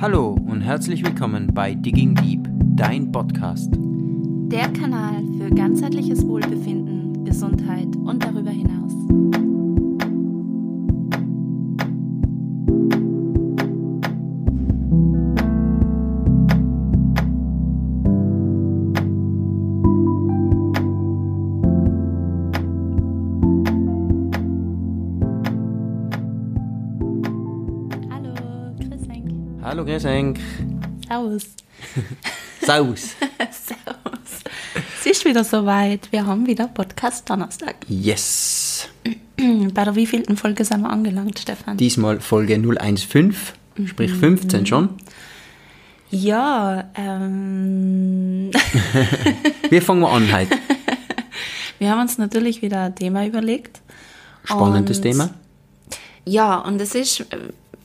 [0.00, 3.68] Hallo und herzlich willkommen bei Digging Deep, dein Podcast.
[3.74, 8.59] Der Kanal für ganzheitliches Wohlbefinden, Gesundheit und darüber hinaus.
[29.80, 30.38] Hallo Gresenk.
[31.08, 31.44] Servus.
[32.60, 33.16] Saus.
[33.50, 34.44] Servus.
[35.00, 36.12] Es ist wieder soweit.
[36.12, 37.76] Wir haben wieder Podcast Donnerstag.
[37.88, 38.90] Yes.
[39.72, 41.78] Bei der wievielten Folge sind wir angelangt, Stefan?
[41.78, 43.34] Diesmal Folge 015,
[43.86, 44.90] sprich 15 schon.
[46.10, 48.50] ja, ähm,
[49.70, 50.58] Wie fangen wir an heute?
[51.78, 53.80] wir haben uns natürlich wieder ein Thema überlegt.
[54.44, 55.30] Spannendes Und- Thema.
[56.26, 57.24] Ja, und es ist,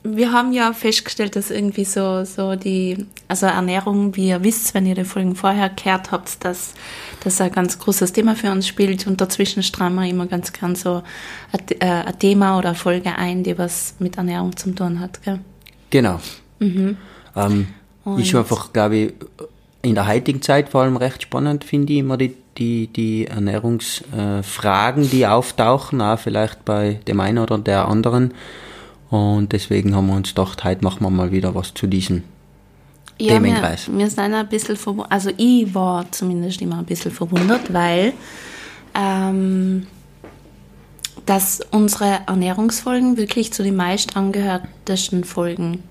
[0.05, 4.85] wir haben ja festgestellt, dass irgendwie so, so die, also Ernährung, wie ihr wisst, wenn
[4.85, 6.75] ihr die Folgen vorher gehört habt, dass
[7.23, 10.75] das ein ganz großes Thema für uns spielt und dazwischen strahlen wir immer ganz gern
[10.75, 11.01] so
[11.51, 15.23] ein, äh, ein Thema oder eine Folge ein, die was mit Ernährung zu tun hat,
[15.23, 15.39] gell?
[15.89, 16.19] Genau.
[17.35, 17.67] Ähm,
[18.17, 19.13] ist einfach, glaube ich,
[19.81, 25.03] in der heutigen Zeit vor allem recht spannend, finde ich immer die, die, die Ernährungsfragen,
[25.03, 28.33] äh, die auftauchen, auch vielleicht bei dem einen oder der anderen.
[29.09, 32.23] Und deswegen haben wir uns gedacht, heute machen wir mal wieder was zu diesem
[33.19, 33.89] Ja, wir, Themenkreis.
[33.91, 38.13] wir sind ein bisschen verwundert, also ich war zumindest immer ein bisschen verwundert, weil
[38.95, 39.87] ähm,
[41.25, 45.83] dass unsere Ernährungsfolgen wirklich zu den meist angehörtesten Folgen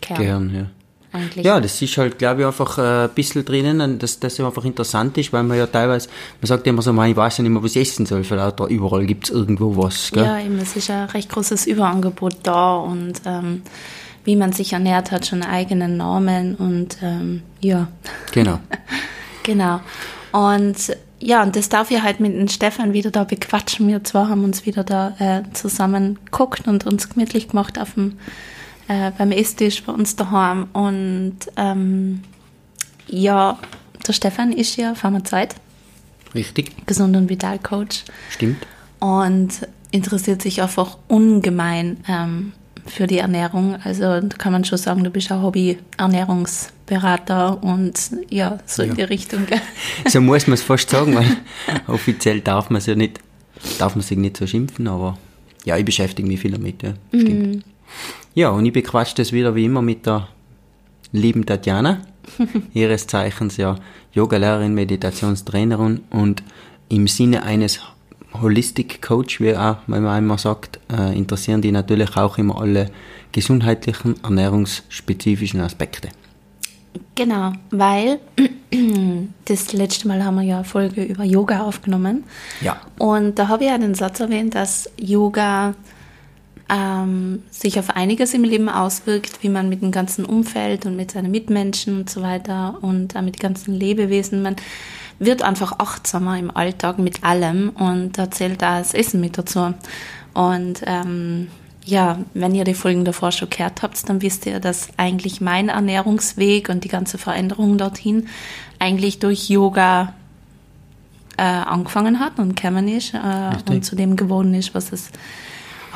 [0.00, 0.50] gehören.
[0.50, 0.81] Gehirn, ja.
[1.12, 1.44] Eigentlich.
[1.44, 5.18] Ja, das ist halt, glaube ich, einfach äh, ein bisschen drinnen, dass das einfach interessant
[5.18, 6.08] ist, weil man ja teilweise,
[6.40, 8.36] man sagt immer so, man, ich weiß ja nicht mehr, was ich essen soll, für
[8.36, 10.24] lauter, überall gibt's irgendwo was, gell?
[10.24, 13.62] Ja, eben, es ist ein recht großes Überangebot da und ähm,
[14.24, 17.88] wie man sich ernährt, hat schon eigenen Namen und ähm, ja.
[18.32, 18.58] Genau.
[19.44, 19.80] Genau.
[20.30, 23.88] Und ja, und das darf ich halt mit dem Stefan wieder da bequatschen.
[23.88, 28.18] Wir zwei haben uns wieder da äh, zusammen geguckt und uns gemütlich gemacht auf dem,
[28.88, 30.68] äh, beim Esstisch bei uns daheim.
[30.72, 32.22] Und ähm,
[33.08, 33.58] ja,
[34.06, 35.54] der Stefan ist ja Pharmazeut,
[36.34, 38.66] Richtig, Gesund- und Vitalcoach stimmt.
[39.00, 39.50] und
[39.90, 42.52] interessiert sich einfach ungemein ähm,
[42.86, 43.76] für die Ernährung.
[43.84, 47.94] Also da kann man schon sagen, du bist ein Hobby-Ernährungsberater und
[48.30, 48.94] ja, so in Ja.
[48.94, 49.46] die Richtung.
[49.46, 49.60] Gell?
[50.08, 51.26] So muss man es fast sagen, weil
[51.86, 53.20] offiziell darf man es ja nicht,
[53.78, 55.18] darf man sich nicht so schimpfen, aber
[55.64, 57.64] ja, ich beschäftige mich viel damit, ja, stimmt.
[58.34, 60.28] Ja, und ich bequatsche das wieder wie immer mit der
[61.12, 62.02] lieben Tatjana,
[62.74, 63.76] ihres Zeichens ja
[64.12, 66.42] Yogalehrerin, Meditationstrainerin und
[66.88, 67.80] im Sinne eines
[68.40, 72.90] Holistic Coach, wie auch wenn man einmal sagt, äh, interessieren die natürlich auch immer alle
[73.32, 76.08] gesundheitlichen, ernährungsspezifischen Aspekte.
[77.14, 78.20] Genau, weil
[79.44, 82.24] das letzte Mal haben wir ja eine Folge über Yoga aufgenommen.
[82.60, 82.80] Ja.
[82.98, 85.74] Und da habe ich ja den Satz erwähnt, dass Yoga
[86.72, 91.10] ähm, sich auf einiges im Leben auswirkt, wie man mit dem ganzen Umfeld und mit
[91.10, 94.56] seinen Mitmenschen und so weiter und auch mit ganzen Lebewesen, man
[95.18, 99.74] wird einfach achtsamer im Alltag mit allem und da zählt auch das Essen mit dazu.
[100.32, 101.48] Und ähm,
[101.84, 105.68] ja, wenn ihr die Folgen davor schon gehört habt, dann wisst ihr, dass eigentlich mein
[105.68, 108.28] Ernährungsweg und die ganze Veränderung dorthin
[108.78, 110.14] eigentlich durch Yoga
[111.36, 115.10] äh, angefangen hat und gekommen ist äh, und zu dem geworden ist, was es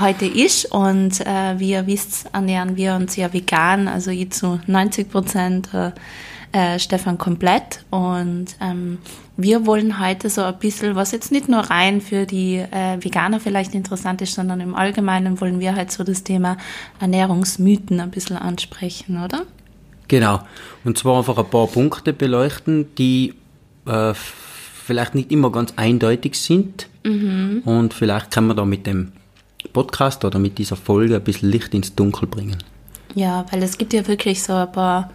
[0.00, 0.66] heute ist.
[0.66, 5.68] Und äh, wie ihr wisst, ernähren wir uns ja vegan, also ich zu 90 Prozent,
[5.74, 5.92] äh,
[6.52, 7.84] äh, Stefan komplett.
[7.90, 8.98] Und ähm,
[9.36, 13.40] wir wollen heute so ein bisschen, was jetzt nicht nur rein für die äh, Veganer
[13.40, 16.56] vielleicht interessant ist, sondern im Allgemeinen wollen wir halt so das Thema
[17.00, 19.42] Ernährungsmythen ein bisschen ansprechen, oder?
[20.08, 20.40] Genau.
[20.84, 23.34] Und zwar einfach ein paar Punkte beleuchten, die
[23.87, 26.88] äh, vielleicht nicht immer ganz eindeutig sind.
[27.04, 29.12] Und vielleicht kann man da mit dem
[29.76, 32.56] Podcast oder mit dieser Folge ein bisschen Licht ins Dunkel bringen.
[33.14, 35.11] Ja, weil es gibt ja wirklich so ein paar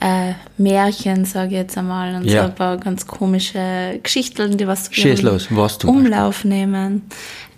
[0.00, 2.42] äh, Märchen, sage ich jetzt einmal, und Ja.
[2.42, 7.02] so ein paar ganz komische Geschichten, die was Schieß los, was zum Umlauf nehmen.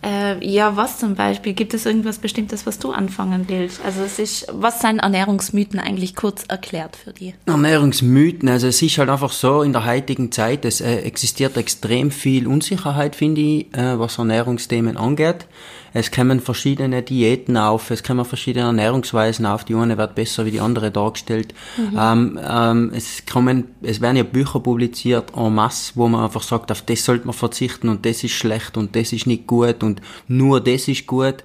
[0.02, 1.52] Äh, ja, was zum Beispiel?
[1.52, 3.84] Gibt es irgendwas Bestimmtes, was du anfangen willst?
[3.84, 7.34] Also es ist, was sind Ernährungsmythen eigentlich kurz erklärt für die?
[7.44, 12.10] Ernährungsmythen, also es ist halt einfach so, in der heutigen Zeit, es äh, existiert extrem
[12.10, 15.46] viel Unsicherheit, finde ich, äh, was Ernährungsthemen angeht.
[15.92, 20.50] Es kommen verschiedene Diäten auf, es kommen verschiedene Ernährungsweisen auf, die eine wird besser wie
[20.50, 21.54] die andere dargestellt.
[21.98, 26.70] Ähm, ähm, es kommen, es werden ja Bücher publiziert en masse, wo man einfach sagt,
[26.70, 30.00] auf das sollte man verzichten und das ist schlecht und das ist nicht gut und
[30.28, 31.44] nur das ist gut.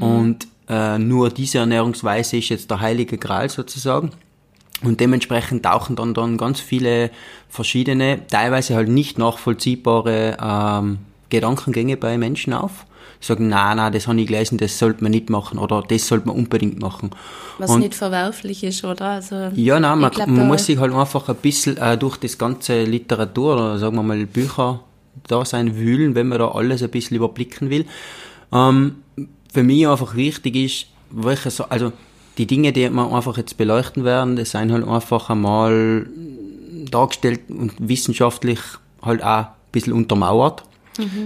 [0.00, 4.10] Und äh, nur diese Ernährungsweise ist jetzt der heilige Gral sozusagen.
[4.82, 7.10] Und dementsprechend tauchen dann, dann ganz viele
[7.48, 10.98] verschiedene, teilweise halt nicht nachvollziehbare ähm,
[11.30, 12.86] Gedankengänge bei Menschen auf.
[13.26, 16.26] Sagen, na, na, das habe ich gelesen, das sollte man nicht machen oder das sollte
[16.28, 17.10] man unbedingt machen.
[17.58, 19.06] Was Und- nicht verwerflich ist, oder?
[19.06, 22.36] Also, ja, nein, man, glaub, man muss sich halt einfach ein bisschen äh, durch das
[22.38, 24.80] ganze Literatur oder sagen wir mal Bücher
[25.28, 27.86] da sein wühlen, wenn man da alles ein bisschen überblicken will.
[28.52, 28.96] Ähm,
[29.52, 31.92] für mich einfach wichtig ist, welche, so- also
[32.36, 36.06] die Dinge, die man einfach jetzt beleuchten werden, das sind halt einfach einmal
[36.90, 38.58] dargestellt und wissenschaftlich
[39.02, 40.64] halt auch ein bisschen untermauert,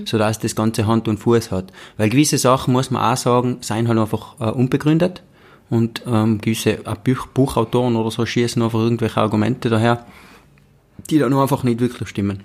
[0.04, 1.72] sodass das Ganze Hand und Fuß hat.
[1.96, 5.22] Weil gewisse Sachen, muss man auch sagen, sind halt einfach äh, unbegründet
[5.70, 10.06] und ähm, gewisse äh, Buch Buchautoren oder so schießen einfach irgendwelche Argumente daher,
[11.10, 12.44] die dann einfach nicht wirklich stimmen.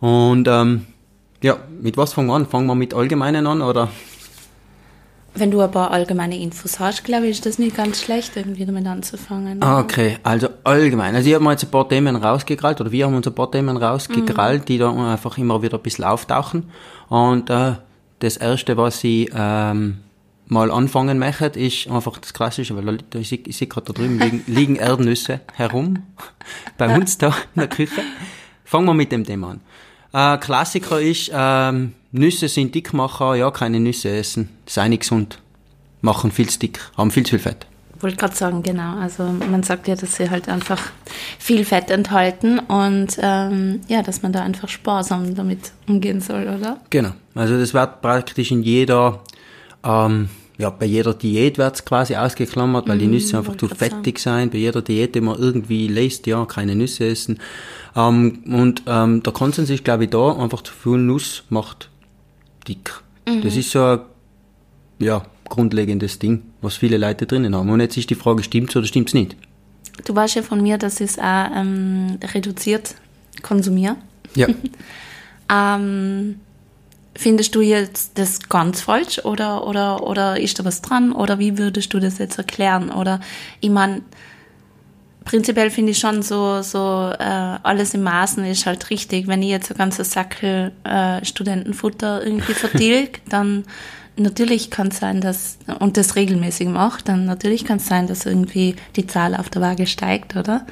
[0.00, 0.86] Und ähm,
[1.42, 2.46] ja, mit was fangen wir an?
[2.46, 3.88] Fangen wir mit Allgemeinen an oder?
[5.34, 8.66] Wenn du ein paar allgemeine Infos hast, glaube ich, ist das nicht ganz schlecht, irgendwie
[8.66, 9.62] damit anzufangen.
[9.62, 11.14] Ah, Okay, also allgemein.
[11.14, 13.50] Also ich habe mir jetzt ein paar Themen rausgekrallt, oder wir haben uns ein paar
[13.50, 16.64] Themen rausgekrallt, die da einfach immer wieder ein bisschen auftauchen.
[17.08, 17.74] Und äh,
[18.18, 19.98] das Erste, was ich ähm,
[20.46, 23.92] mal anfangen möchte, ist einfach das Klassische, weil da, ich sehe ich sehe gerade da
[23.92, 26.02] drüben liegen, liegen Erdnüsse herum,
[26.76, 28.02] bei uns da in der Küche.
[28.64, 29.60] Fangen wir mit dem Thema an.
[30.12, 35.38] Äh, Klassiker ist, ähm, Nüsse sind Dickmacher, ja, keine Nüsse essen, sei nicht gesund.
[36.00, 37.66] Machen viel zu dick, haben viel zu viel Fett.
[38.00, 38.98] wollte gerade sagen, genau.
[38.98, 40.80] Also man sagt ja, dass sie halt einfach
[41.38, 46.78] viel Fett enthalten und ähm, ja, dass man da einfach sparsam damit umgehen soll, oder?
[46.90, 47.12] Genau.
[47.34, 49.22] Also das wird praktisch in jeder,
[49.84, 50.30] ähm,
[50.60, 54.50] ja, bei jeder Diät wird's quasi ausgeklammert, weil die Nüsse einfach zu fettig sein.
[54.50, 57.38] Bei jeder Diät, die man irgendwie lässt, ja, keine Nüsse essen.
[57.96, 61.88] Ähm, und ähm, der Konsens ist, glaube ich, da, einfach zu viel Nuss macht
[62.68, 63.00] dick.
[63.42, 64.00] Das ist so ein,
[64.98, 67.70] ja, grundlegendes Ding, was viele Leute drinnen haben.
[67.70, 69.36] Und jetzt ist die Frage, stimmt's oder stimmt's nicht?
[70.04, 72.96] Du weißt ja von mir, dass ich es auch ähm, reduziert
[73.42, 73.96] konsumiere.
[74.34, 74.48] Ja.
[75.52, 76.36] Ähm,
[77.20, 81.12] findest du jetzt das ganz falsch oder, oder, oder ist da was dran?
[81.12, 82.90] Oder wie würdest du das jetzt erklären?
[82.90, 83.20] Oder
[83.60, 84.00] ich meine,
[85.24, 89.26] prinzipiell finde ich schon so, so äh, alles im Maßen ist halt richtig.
[89.26, 93.64] Wenn ich jetzt ein ganzes Sackel äh, Studentenfutter irgendwie vertilg, dann
[94.16, 98.24] natürlich kann es sein, dass, und das regelmäßig macht, dann natürlich kann es sein, dass
[98.24, 100.64] irgendwie die Zahl auf der Waage steigt, oder?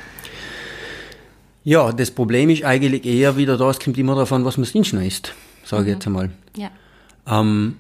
[1.69, 4.65] ja, das Problem ist eigentlich eher wieder da, es kommt immer darauf an, was man
[4.65, 5.35] sonst noch isst,
[5.69, 6.31] sage ich jetzt einmal.
[6.57, 6.71] Ja.
[7.27, 7.77] Ähm,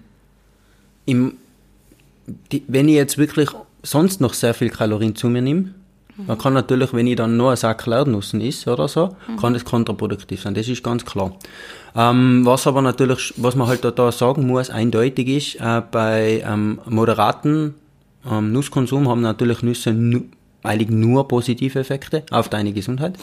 [1.06, 1.35] im,
[2.52, 3.50] die, wenn ich jetzt wirklich
[3.82, 5.75] sonst noch sehr viel Kalorien zu mir nehme,
[6.26, 9.64] dann kann natürlich, wenn ich dann nur einen Sack Erdnüssen esse oder so, kann das
[9.64, 10.52] kontraproduktiv sein.
[10.52, 11.32] Das ist ganz klar.
[11.94, 16.43] Ähm, was aber natürlich, was man halt da, da sagen muss, eindeutig ist, äh, bei
[16.44, 17.75] ähm, moderaten
[18.29, 20.25] ähm, Nusskonsum haben natürlich Nüsse nu,
[20.64, 23.17] eigentlich nur positive Effekte auf deine Gesundheit.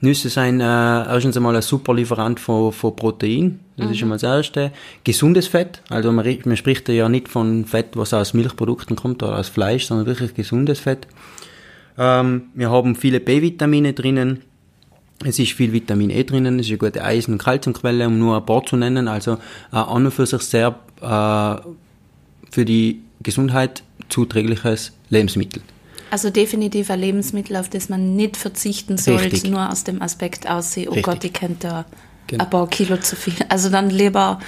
[0.00, 3.60] Nüsse sind äh, erstens einmal ein super Lieferant von, von Protein.
[3.76, 4.72] Das ist schon mal das Erste.
[5.02, 5.82] Gesundes Fett.
[5.88, 9.86] Also man, man spricht ja nicht von Fett, was aus Milchprodukten kommt oder aus Fleisch,
[9.86, 11.06] sondern wirklich gesundes Fett.
[11.98, 14.42] Ähm, wir haben viele B-Vitamine drinnen.
[15.24, 18.36] Es ist viel Vitamin E drinnen, es ist eine gute Eisen- und Kalziumquelle, um nur
[18.36, 19.08] ein paar zu nennen.
[19.08, 19.34] Also
[19.72, 21.56] äh, an und für sich sehr äh,
[22.50, 25.62] für die Gesundheit zuträgliches Lebensmittel.
[26.14, 30.86] Also definitiv ein Lebensmittel, auf das man nicht verzichten sollte, nur aus dem Aspekt aussehen,
[30.86, 31.04] oh Richtig.
[31.04, 31.84] Gott, ich könnte da
[32.28, 32.44] Genau.
[32.44, 33.34] ein paar Kilo zu viel.
[33.48, 34.38] Also dann lieber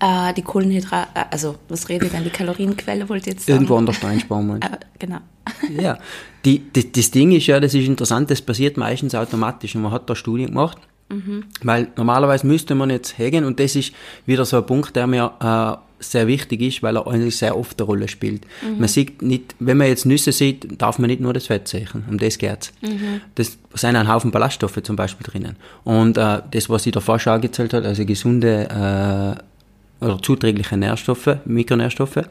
[0.00, 3.58] äh, die Kohlenhydrate, äh, also was rede ich denn, die Kalorienquelle wollte ich jetzt sagen.
[3.58, 4.62] Irgendwo anders einsparen.
[4.62, 5.18] Äh, genau.
[5.78, 5.98] Ja,
[6.46, 9.92] die, die, das Ding ist ja, das ist interessant, das passiert meistens automatisch und man
[9.92, 10.78] hat da Studien gemacht,
[11.62, 13.92] weil normalerweise müsste man jetzt hängen und das ist
[14.24, 17.80] wieder so ein Punkt, der mir äh, sehr wichtig ist, weil er eigentlich sehr oft
[17.80, 18.46] eine Rolle spielt.
[18.78, 22.04] Man sieht nicht, wenn man jetzt Nüsse sieht, darf man nicht nur das Fett sehen,
[22.08, 22.72] um das geht's.
[23.34, 27.34] Das sind ein Haufen Ballaststoffe zum Beispiel drinnen und äh, das, was ich davor schon
[27.34, 29.36] angezählt habe, also gesunde
[30.00, 32.22] äh, oder zuträgliche Nährstoffe, Mikronährstoffe,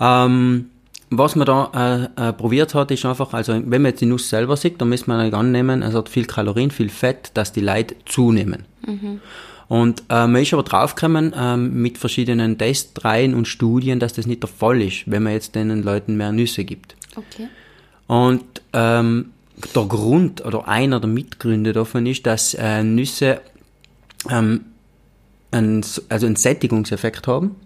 [0.00, 0.66] ähm,
[1.10, 4.28] was man da äh, äh, probiert hat, ist einfach, also wenn man jetzt die Nuss
[4.28, 7.96] selber sieht, dann wir eigentlich annehmen, es hat viel Kalorien, viel Fett, dass die Leute
[8.06, 8.64] zunehmen.
[9.68, 14.42] Und äh, man ist aber draufgekommen ähm, mit verschiedenen Testreihen und Studien, dass das nicht
[14.42, 16.96] der Fall ist, wenn man jetzt den Leuten mehr Nüsse gibt.
[17.16, 17.48] Okay.
[18.06, 19.30] Und ähm,
[19.74, 23.40] der Grund oder einer der Mitgründe davon ist, dass äh, Nüsse
[24.28, 24.66] ähm,
[25.50, 27.56] einen, also einen Sättigungseffekt haben.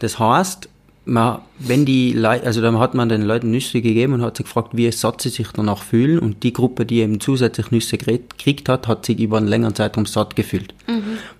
[0.00, 0.68] Das heißt,
[1.04, 4.46] man, wenn die Leute, also dann hat man den Leuten Nüsse gegeben und hat sich
[4.46, 8.68] gefragt, wie satt sie sich danach fühlen und die Gruppe, die eben zusätzlich Nüsse gekriegt
[8.68, 10.74] hat, hat sich über einen längeren Zeitraum satt gefühlt.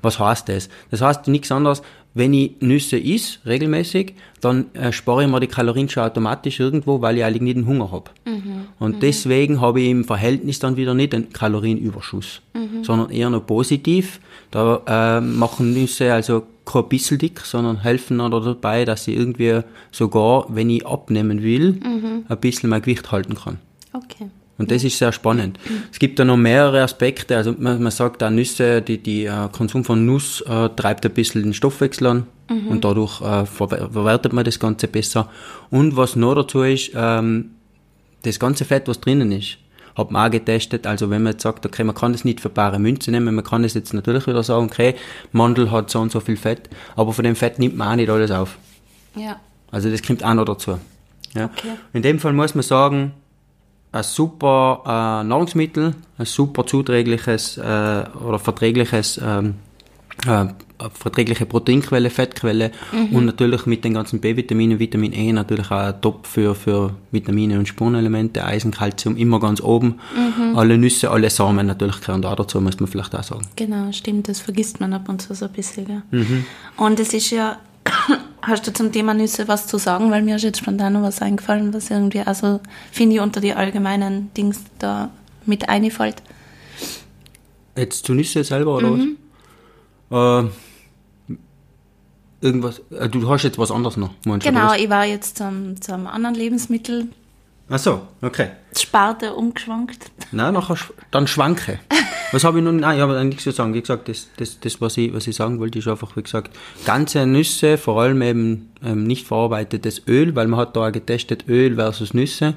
[0.03, 0.69] Was heißt das?
[0.91, 1.83] Das heißt nichts anderes,
[2.15, 7.01] wenn ich Nüsse is regelmäßig, dann äh, spare ich mir die Kalorien schon automatisch irgendwo,
[7.01, 8.11] weil ich eigentlich nicht den Hunger habe.
[8.79, 12.43] Und deswegen habe ich im Verhältnis dann wieder nicht einen Kalorienüberschuss,
[12.83, 14.21] sondern eher noch positiv.
[14.51, 19.61] Da äh, machen Nüsse also kein bisschen dick, sondern helfen noch dabei, dass ich irgendwie
[19.91, 21.81] sogar, wenn ich abnehmen will,
[22.29, 23.59] ein bisschen mein Gewicht halten kann.
[23.93, 24.29] Okay.
[24.63, 25.59] Und das ist sehr spannend.
[25.91, 27.37] Es gibt da noch mehrere Aspekte.
[27.37, 31.13] Also man, man sagt auch Nüsse, die, die äh, Konsum von Nuss äh, treibt ein
[31.13, 32.27] bisschen den Stoffwechsel an
[32.69, 35.29] und dadurch ver verwertet man das Ganze besser.
[35.71, 37.51] Und was noch dazu ist, ähm,
[38.23, 39.59] das ganze Fett, was drinnen ist,
[39.97, 40.87] hat man auch getestet.
[40.87, 43.45] Also wenn man jetzt sagt, okay, man kann das nicht für bare Münze nehmen, man
[43.45, 44.95] kann das jetzt natürlich wieder sagen, okay,
[45.33, 48.11] Mandel hat so und so viel Fett, aber von dem Fett nimmt man auch nicht
[48.11, 48.59] alles auf.
[49.17, 49.41] Ja.
[49.73, 50.79] Also das kommt auch noch dazu.
[51.35, 51.47] Ja.
[51.47, 51.73] Okay.
[51.95, 53.13] In dem Fall muss man sagen,
[53.93, 57.61] ein super äh, Nahrungsmittel, ein super zuträgliches äh,
[58.25, 59.55] oder verträgliches ähm,
[60.27, 60.47] äh,
[60.95, 62.73] verträgliche Proteinquelle, Fettquelle
[63.13, 67.69] und natürlich mit den ganzen B-Vitaminen, Vitamin E natürlich auch top für, für Vitamine und
[67.69, 70.01] Spurenelemente, Eisen, Kalzium immer ganz oben.
[70.57, 73.47] Alle Nüsse, alle Samen natürlich gehören da dazu, muss man vielleicht auch sagen.
[73.55, 75.87] Genau, stimmt, das vergisst man ab und zu so ein bisschen.
[75.87, 76.03] Gell?
[76.77, 77.59] Und es ist ja,
[78.43, 81.23] hast du zum Thema Nüsse was zu sagen, weil mir ist jetzt spontan noch was
[81.23, 85.11] eingefallen, was irgendwie, also finde ich unter die allgemeinen Dings da
[85.47, 86.23] mit einfällt.
[87.77, 88.93] Jetzt zu Nüsse selber oder
[90.11, 90.49] was?
[90.51, 90.51] Äh,
[92.43, 95.39] irgendwas, äh, du hast jetzt was anderes noch, meinst du, oder Genau, ich war jetzt
[95.39, 97.09] zum, zum anderen Lebensmittel
[97.75, 98.49] Ach so, okay.
[98.79, 100.11] Sparte umgeschwankt.
[100.31, 101.79] Nein, nachher sch dann schwanke.
[102.31, 102.73] Was habe ich noch?
[102.73, 103.73] Nein, ich habe nichts zu sagen.
[103.73, 106.55] Wie gesagt, das, das, das was, ich, was ich sagen wollte, ist einfach, wie gesagt,
[106.85, 111.49] ganze Nüsse, vor allem eben ähm, nicht verarbeitetes Öl, weil man hat da auch getestet
[111.49, 112.55] Öl versus Nüsse.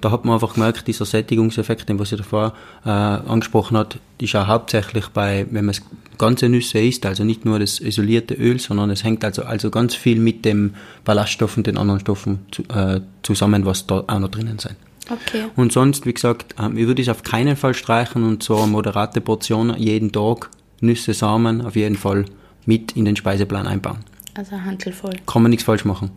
[0.00, 2.52] Da hat man einfach gemerkt, dieser Sättigungseffekt, den was ich davor
[2.84, 5.74] äh, angesprochen hat, ist auch hauptsächlich bei, wenn man
[6.18, 9.94] ganze Nüsse isst, also nicht nur das isolierte Öl, sondern es hängt also, also ganz
[9.94, 14.28] viel mit dem Ballaststoff und den anderen Stoffen zu, äh, zusammen, was da auch noch
[14.28, 14.76] drinnen sind.
[15.10, 15.44] Okay.
[15.56, 18.68] Und sonst, wie gesagt, ähm, ich würde es auf keinen Fall streichen und so eine
[18.68, 20.50] moderate Portion jeden Tag
[20.80, 22.24] Nüsse, Samen auf jeden Fall
[22.66, 23.98] mit in den Speiseplan einbauen.
[24.34, 25.14] Also ein Handel voll.
[25.26, 26.10] Kann man nichts falsch machen.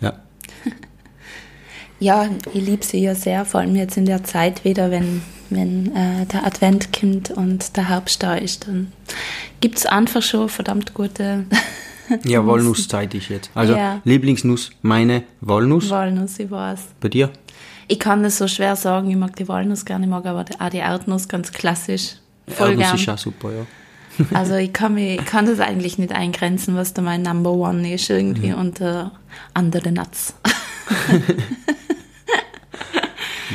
[0.00, 0.14] Ja.
[2.00, 5.94] Ja, ich liebe sie ja sehr, vor allem jetzt in der Zeit wieder, wenn, wenn
[5.94, 8.90] äh, der Advent kommt und der Herbst da ist, dann
[9.60, 11.44] gibt es einfach schon verdammt gute
[12.24, 13.50] Ja, Walnusszeit ist jetzt.
[13.54, 14.00] Also Ja.
[14.04, 15.90] Lieblingsnuss, meine Walnuss.
[15.90, 16.80] Walnuss, ich weiß.
[17.00, 17.30] Bei dir?
[17.86, 20.68] Ich kann das so schwer sagen, ich mag die Walnuss gerne, ich mag aber auch
[20.70, 22.14] die Erdnuss ganz klassisch.
[22.48, 22.96] Voll Erdnuss gern.
[22.96, 23.66] ist auch super, ja.
[24.34, 27.92] Also ich kann, mich, ich kann das eigentlich nicht eingrenzen, was da mein Number One
[27.92, 29.12] ist irgendwie unter
[29.54, 30.34] andere Nuts.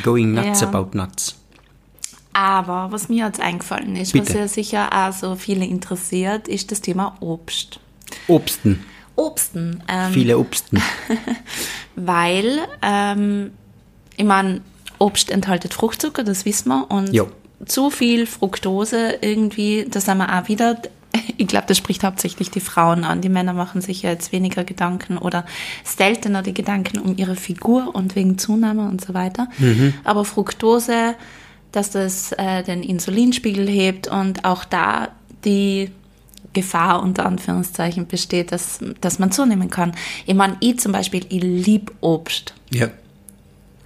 [0.03, 0.67] Going nuts Ja.
[0.67, 1.35] about nuts.
[2.33, 4.39] Aber was mir jetzt eingefallen ist, was Bitte.
[4.39, 7.79] ja sicher auch so viele interessiert, ist das Thema Obst.
[8.27, 8.83] Obsten.
[9.15, 9.81] Obsten.
[9.87, 10.81] Ähm, Viele Obsten.
[11.95, 13.51] Weil, ähm,
[14.17, 14.61] ich meine,
[14.99, 16.89] Obst enthaltet Fruchtzucker, das wissen wir.
[16.91, 17.23] Und Ja.
[17.65, 20.77] zu viel Fructose irgendwie, da sind wir auch wieder.
[21.37, 23.21] Ich glaube, das spricht hauptsächlich die Frauen an.
[23.21, 25.45] Die Männer machen sich ja jetzt weniger Gedanken oder
[25.83, 29.47] seltener die Gedanken um ihre Figur und wegen Zunahme und so weiter.
[30.03, 31.15] Aber Fructose,
[31.71, 35.09] dass das äh, den Insulinspiegel hebt und auch da
[35.43, 35.91] die
[36.53, 39.93] Gefahr unter Anführungszeichen besteht, dass, dass man zunehmen kann.
[40.25, 42.53] Ich meine, ich zum Beispiel, ich lieb Obst.
[42.71, 42.89] Ja.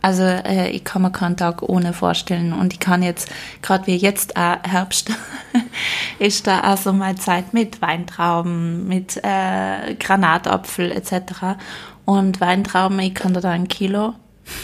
[0.01, 2.53] Also äh, ich kann mir keinen Tag ohne vorstellen.
[2.53, 3.29] Und ich kann jetzt,
[3.62, 5.12] gerade wie jetzt auch Herbst,
[6.19, 11.57] ist da auch so meine Zeit mit Weintrauben, mit äh, Granatapfel etc.
[12.05, 14.13] Und Weintrauben, ich kann da, da ein Kilo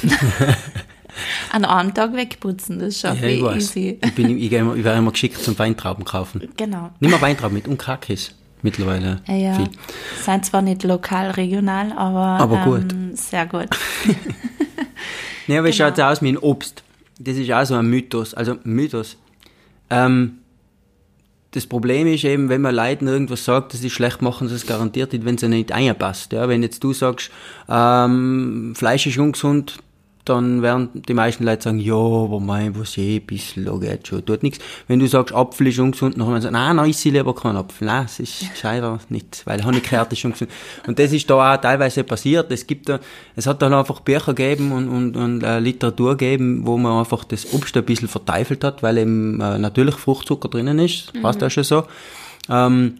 [1.51, 2.79] an einem Tag wegputzen.
[2.79, 3.55] Das schaffe ja ich ich weiß.
[3.57, 3.99] easy.
[4.03, 6.47] Ich, bin, ich, immer- ich werde immer geschickt zum Weintrauben kaufen.
[6.57, 6.89] Genau.
[6.99, 8.31] Nimm mal Weintrauben mit und Kakis
[8.61, 9.21] mittlerweile.
[9.27, 9.53] Ja, ja.
[9.53, 9.69] Viel.
[10.23, 12.91] Sind zwar nicht lokal, regional, aber, Aber gut.
[12.93, 13.69] Ähm, sehr gut.
[15.47, 15.89] Ja, aber es Genau.
[15.89, 16.81] schaut aus wie ein Obst.
[17.19, 18.33] Das ist auch so ein Mythos.
[18.33, 19.15] Also Mythos.
[19.91, 20.39] Ähm,
[21.55, 24.67] das Problem ist eben, wenn man Leuten irgendwas sagt, das ist schlecht, machen sie es
[24.67, 26.33] garantiert nicht, wenn es ihnen nicht einpasst.
[26.33, 27.31] Ja, wenn jetzt du sagst,
[27.69, 29.77] ähm, Fleisch ist ungesund,
[30.25, 34.25] dann werden die meisten Leute sagen, ja, aber mein, was eh, ein bisschen, geht schon,
[34.25, 34.59] tut nichts.
[34.87, 37.87] Wenn du sagst, Apfel ist ungesund, dann sagen nein, nein, ich lieber keinen Apfel.
[37.87, 40.51] Nein, es ist scheinbar nicht, weil Honigkehrt ist ungesund.
[40.87, 42.51] Und das ist da auch teilweise passiert.
[42.51, 42.99] Es gibt da,
[43.35, 47.23] es hat dann einfach Bücher gegeben und, und, und äh, Literatur gegeben, wo man einfach
[47.23, 51.49] das Obst ein bisschen verteufelt hat, weil eben äh, natürlich Fruchtzucker drinnen ist, passt ja
[51.49, 51.83] schon so.
[52.49, 52.95] Ähm,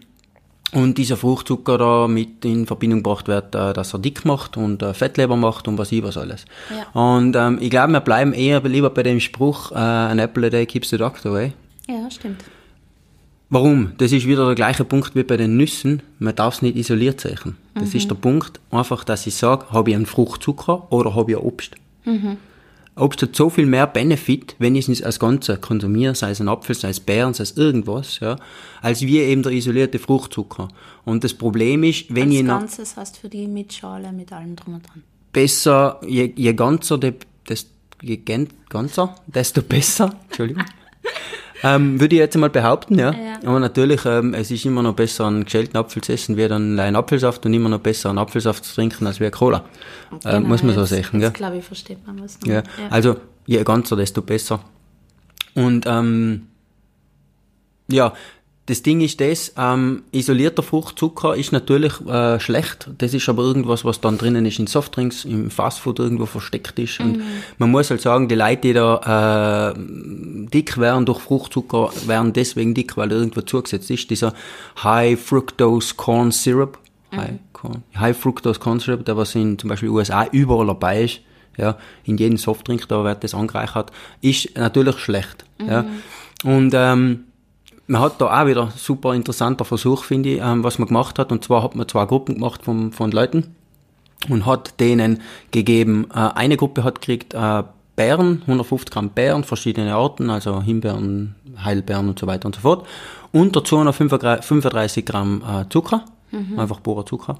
[0.72, 4.82] und dieser Fruchtzucker da mit in Verbindung gebracht wird, äh, dass er dick macht und
[4.82, 6.44] äh, Fettleber macht und was ich was alles.
[6.92, 10.50] Und ähm, ich glaube, wir bleiben eher lieber bei dem Spruch, äh, an apple a
[10.50, 11.52] day keeps the doctor away.
[11.88, 12.44] Ja, stimmt.
[13.48, 13.92] Warum?
[13.98, 16.02] Das ist wieder der gleiche Punkt wie bei den Nüssen.
[16.18, 17.56] Man darf es nicht isoliert sehen.
[17.74, 21.36] Das ist der Punkt, einfach, dass ich sage, habe ich einen Fruchtzucker oder habe ich
[21.36, 21.76] ein Obst.
[22.96, 26.48] Obst hat so viel mehr Benefit, wenn ich es als Ganze konsumiere, sei es ein
[26.48, 28.36] Apfel, sei es Beeren, sei es irgendwas, ja,
[28.80, 30.68] als wie eben der isolierte Fruchtzucker.
[31.04, 34.32] Und das Problem ist, wenn Als ich noch Ganzes hast für die mit Schale, mit
[34.32, 35.02] allem drum und dran.
[35.32, 37.12] besser, je, je ganzer, de,
[37.48, 37.66] des,
[38.00, 38.16] je
[38.68, 40.64] ganzer, desto besser, Entschuldigung.
[41.62, 43.12] Ähm, würde ich jetzt mal behaupten, ja.
[43.12, 43.38] Ja.
[43.44, 46.78] Aber natürlich, ähm, es ist immer noch besser, einen geschälten Apfel zu essen, wie dann
[46.78, 49.64] einen Apfelsaft und immer noch besser, einen Apfelsaft zu trinken, als wie Cola.
[50.24, 51.30] Ähm, muss man so sagen, gell?
[51.30, 52.40] glaube ich, versteht man was.
[52.40, 52.48] noch.
[52.48, 52.62] Ja.
[52.90, 54.60] Also, je ganzer, desto besser.
[55.54, 56.48] Und, ähm,
[57.88, 58.12] ja,
[58.66, 62.90] das Ding ist das, ähm, isolierter Fruchtzucker ist natürlich äh, schlecht.
[62.98, 66.98] Das ist aber irgendwas, was dann drinnen ist in Softdrinks, im Fastfood irgendwo versteckt ist.
[66.98, 67.22] Und
[67.58, 72.74] man muss halt sagen, die Leute, die da äh, dick werden durch Fruchtzucker, werden deswegen
[72.74, 74.10] dick, weil irgendwo zugesetzt ist.
[74.10, 74.34] Dieser
[74.82, 76.78] High Fructose Corn Syrup,
[77.14, 81.20] High, Corn, High Fructose Corn Syrup, der was in zum Beispiel USA überall dabei ist,
[81.56, 83.92] ja, in jedem Softdrink, da wird das angereichert,
[84.22, 85.44] ist natürlich schlecht.
[85.64, 85.86] Ja.
[86.44, 87.26] Und ähm,
[87.86, 91.32] man hat da auch wieder super interessanter Versuch, finde ich, ähm, was man gemacht hat.
[91.32, 93.54] Und zwar hat man zwei Gruppen gemacht von, von Leuten
[94.28, 97.62] und hat denen gegeben, äh, eine Gruppe hat gekriegt äh,
[97.94, 102.86] Beeren, 150 Gramm Beeren, verschiedene Arten, also Himbeeren, Heilbeeren und so weiter und so fort.
[103.32, 106.04] Und dazu noch 35 Gramm äh, Zucker,
[106.58, 107.38] einfach purer Zucker.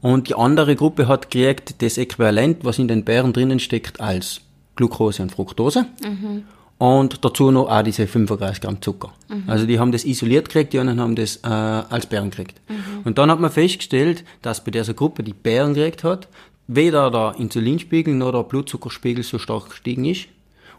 [0.00, 4.40] Und die andere Gruppe hat gekriegt das Äquivalent, was in den Beeren drinnen steckt, als
[4.76, 5.86] Glucose und Fructose.
[6.84, 9.10] Und dazu noch auch diese 35 Gramm Zucker.
[9.46, 12.60] Also die haben das isoliert gekriegt, die anderen haben das äh, als Beeren gekriegt.
[13.04, 16.28] Und dann hat man festgestellt, dass bei dieser Gruppe, die Beeren gekriegt hat,
[16.66, 20.26] weder der Insulinspiegel noch der Blutzuckerspiegel so stark gestiegen ist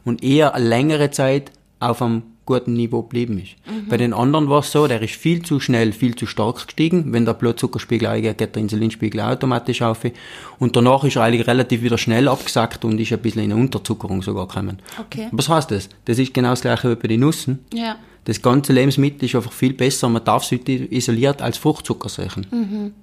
[0.03, 3.55] und eher eine längere Zeit auf einem guten Niveau geblieben ist.
[3.89, 7.13] Bei den anderen war es so, der ist viel zu schnell, viel zu stark gestiegen.
[7.13, 10.01] Wenn der Blutzuckerspiegel eingeht, geht der Insulinspiegel automatisch auf.
[10.59, 13.61] Und danach ist er eigentlich relativ wieder schnell abgesackt und ist ein bisschen in eine
[13.61, 14.79] Unterzuckerung sogar gekommen.
[14.99, 15.27] Okay.
[15.31, 15.89] Was heißt das?
[16.05, 17.65] Das ist genau das gleiche wie bei den Nüssen.
[17.73, 17.97] Ja.
[18.25, 20.09] Das ganze Lebensmittel ist einfach viel besser.
[20.09, 22.93] Man darf es nicht isoliert als Fruchtzucker sehen.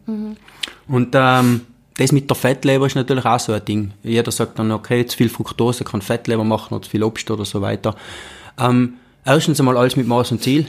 [0.88, 1.60] Und ähm,
[1.96, 3.92] das mit der Fettleber ist natürlich auch so ein Ding.
[4.02, 7.44] Jeder sagt dann, okay, zu viel Fructose kann Fettleber machen oder zu viel Obst oder
[7.44, 7.94] so weiter.
[8.58, 10.66] Ähm, erstens einmal alles mit Maß und Ziel.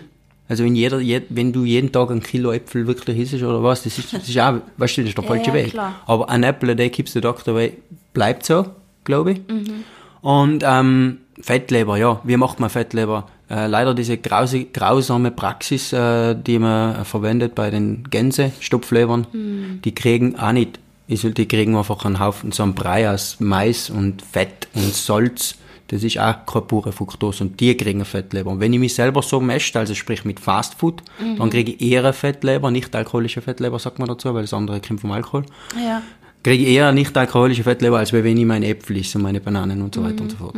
[0.50, 3.84] Also wenn jeder, je, wenn du jeden Tag ein Kilo Äpfel wirklich isst oder was,
[3.84, 5.72] das ist, das ist auch, weißt du, das ist der falsche ja, Weg.
[5.72, 5.96] klar.
[6.06, 7.74] Aber ein Apple day keeps the doctor away
[8.13, 8.66] bleibt so,
[9.06, 9.38] glaube ich.
[9.48, 9.84] Mhm.
[10.22, 13.28] Und ähm, Fettleber, ja, wie macht man Fettleber?
[13.50, 19.80] Äh, leider diese grause, grausame Praxis, äh, die man äh, verwendet bei den Gänsestopflebern, Mhm.
[19.84, 24.22] die kriegen auch nicht, die kriegen einfach einen Haufen, so einen Brei aus Mais und
[24.22, 25.56] Fett und Salz.
[25.94, 28.50] Das ist auch keine pure Fructose und die kriegen eine Fettleber.
[28.50, 31.36] Und wenn ich mich selber so mesche, also sprich mit Fastfood, Mhm.
[31.38, 34.82] dann kriege ich eher eine Fettleber, nicht alkoholische Fettleber, sagt man dazu, weil das andere
[34.82, 35.44] kommt vom Alkohol
[35.80, 36.02] Ja.
[36.42, 39.82] kriege ich eher nicht alkoholische Fettleber, als wenn ich meine Äpfel esse und meine Bananen
[39.84, 40.56] und so weiter und so fort.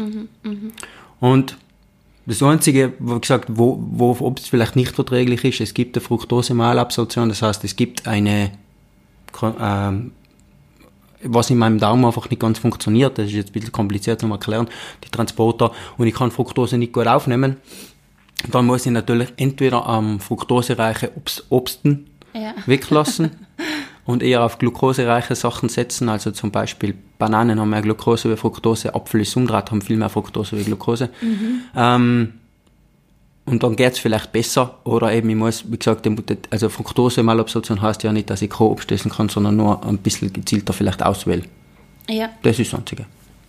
[1.19, 1.57] Und
[2.25, 7.27] das Einzige, wie gesagt, wo, wo Obst vielleicht nicht verträglich ist, es gibt eine Fructose-Malabsorption,
[7.29, 8.51] das heißt, es gibt eine,
[9.59, 10.11] ähm,
[11.25, 14.27] was in meinem Darm einfach nicht ganz funktioniert, das ist jetzt ein bisschen kompliziert zu
[14.27, 14.67] erklären,
[15.03, 17.57] die Transporter, und ich kann Fructose nicht gut aufnehmen,
[18.51, 22.53] dann muss ich natürlich entweder am fructosereiche Obst, Obsten Ja.
[22.65, 23.31] weglassen
[24.05, 26.09] und eher auf glukosereiche Sachen setzen.
[26.09, 30.09] Also zum Beispiel Bananen haben mehr Glucose wie Fructose, Apfel ist umgedreht, haben viel mehr
[30.09, 31.09] Fructose wie Glucose.
[31.75, 32.33] Ähm,
[33.45, 34.79] und dann geht's vielleicht besser.
[34.83, 36.07] Oder eben, ich muss, wie gesagt,
[36.49, 40.33] also Fructose-Malabsorption heißt ja nicht, dass ich kein Obst essen kann, sondern nur ein bisschen
[40.33, 41.45] gezielter vielleicht auswählen.
[42.09, 42.29] Ja.
[42.43, 43.05] Das ist das Einzige.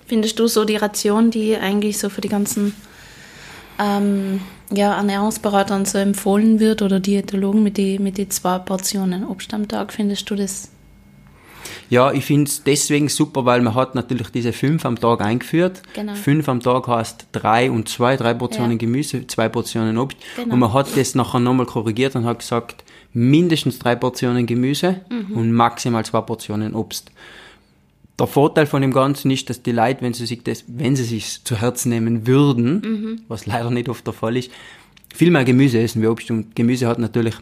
[0.07, 2.75] Findest du so die Ration, die eigentlich so für die ganzen
[3.79, 9.53] ähm, ja, Ernährungsberatern so empfohlen wird oder Diätologen mit die, mit die zwei Portionen Obst
[9.55, 10.71] am Tag, findest du das?
[11.89, 15.83] Ja, ich find's deswegen super, weil man hat natürlich diese fünf am Tag eingeführt.
[15.95, 16.15] Genau.
[16.15, 18.79] Fünf am Tag heißt drei und zwei, drei Portionen Ja.
[18.79, 20.19] Gemüse, zwei Portionen Obst.
[20.37, 20.55] Genau.
[20.55, 25.37] Und man hat das nachher nochmal korrigiert und hat gesagt, mindestens drei Portionen Gemüse Mhm.
[25.37, 27.11] und maximal zwei Portionen Obst.
[28.19, 31.05] Der Vorteil von dem Ganzen ist, dass die Leute, wenn sie sich das, wenn sie
[31.05, 33.21] sich zu Herzen nehmen würden, Mhm.
[33.29, 34.51] was leider nicht oft der Fall ist,
[35.15, 36.31] viel mehr Gemüse essen wie Obst.
[36.31, 37.35] Und Gemüse hat natürlich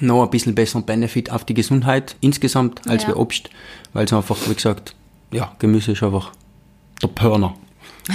[0.00, 3.08] noch ein bisschen besseren Benefit auf die Gesundheit insgesamt als Ja.
[3.10, 3.50] wie Obst,
[3.92, 4.94] weil es einfach, wie gesagt,
[5.32, 6.30] ja, Gemüse ist einfach
[7.02, 7.54] der Pörner,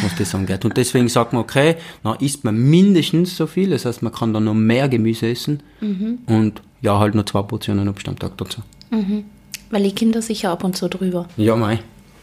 [0.02, 0.64] was das angeht.
[0.66, 4.34] Und deswegen sagt man, okay, dann isst man mindestens so viel, das heißt, man kann
[4.34, 5.62] dann noch mehr Gemüse essen
[6.28, 8.62] und ja, halt noch zwei Portionen Obst am Tag dazu.
[9.72, 11.28] Weil die Kinder sicher ab und zu drüber.
[11.38, 11.80] Ja, mei.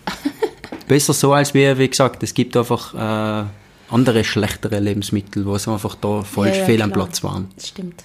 [0.88, 3.47] Besser so als wie, wie gesagt, es gibt einfach äh,
[3.91, 6.93] andere schlechtere Lebensmittel, wo es einfach da falsch Ja, ja, fehl am.
[6.93, 7.49] Platz waren.
[7.62, 8.05] Stimmt.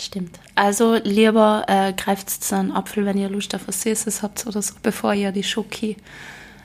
[0.00, 0.38] Stimmt.
[0.56, 4.60] Also lieber äh, greift zu einem Apfel, wenn ihr Lust auf was Süßes habt oder
[4.62, 5.96] so, bevor ihr die Schoki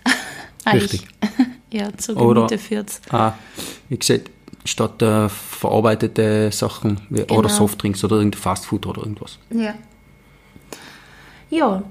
[0.65, 1.07] Richtig.
[1.71, 3.01] ja, zu Gemüte führt.
[3.09, 3.33] Ah,
[3.89, 4.29] wie gesagt,
[4.65, 7.39] statt äh, verarbeitete Sachen wie, Genau.
[7.39, 9.37] oder Softdrinks oder irgendein Fastfood oder irgendwas.
[9.49, 9.73] Ja.
[11.49, 11.83] Ja,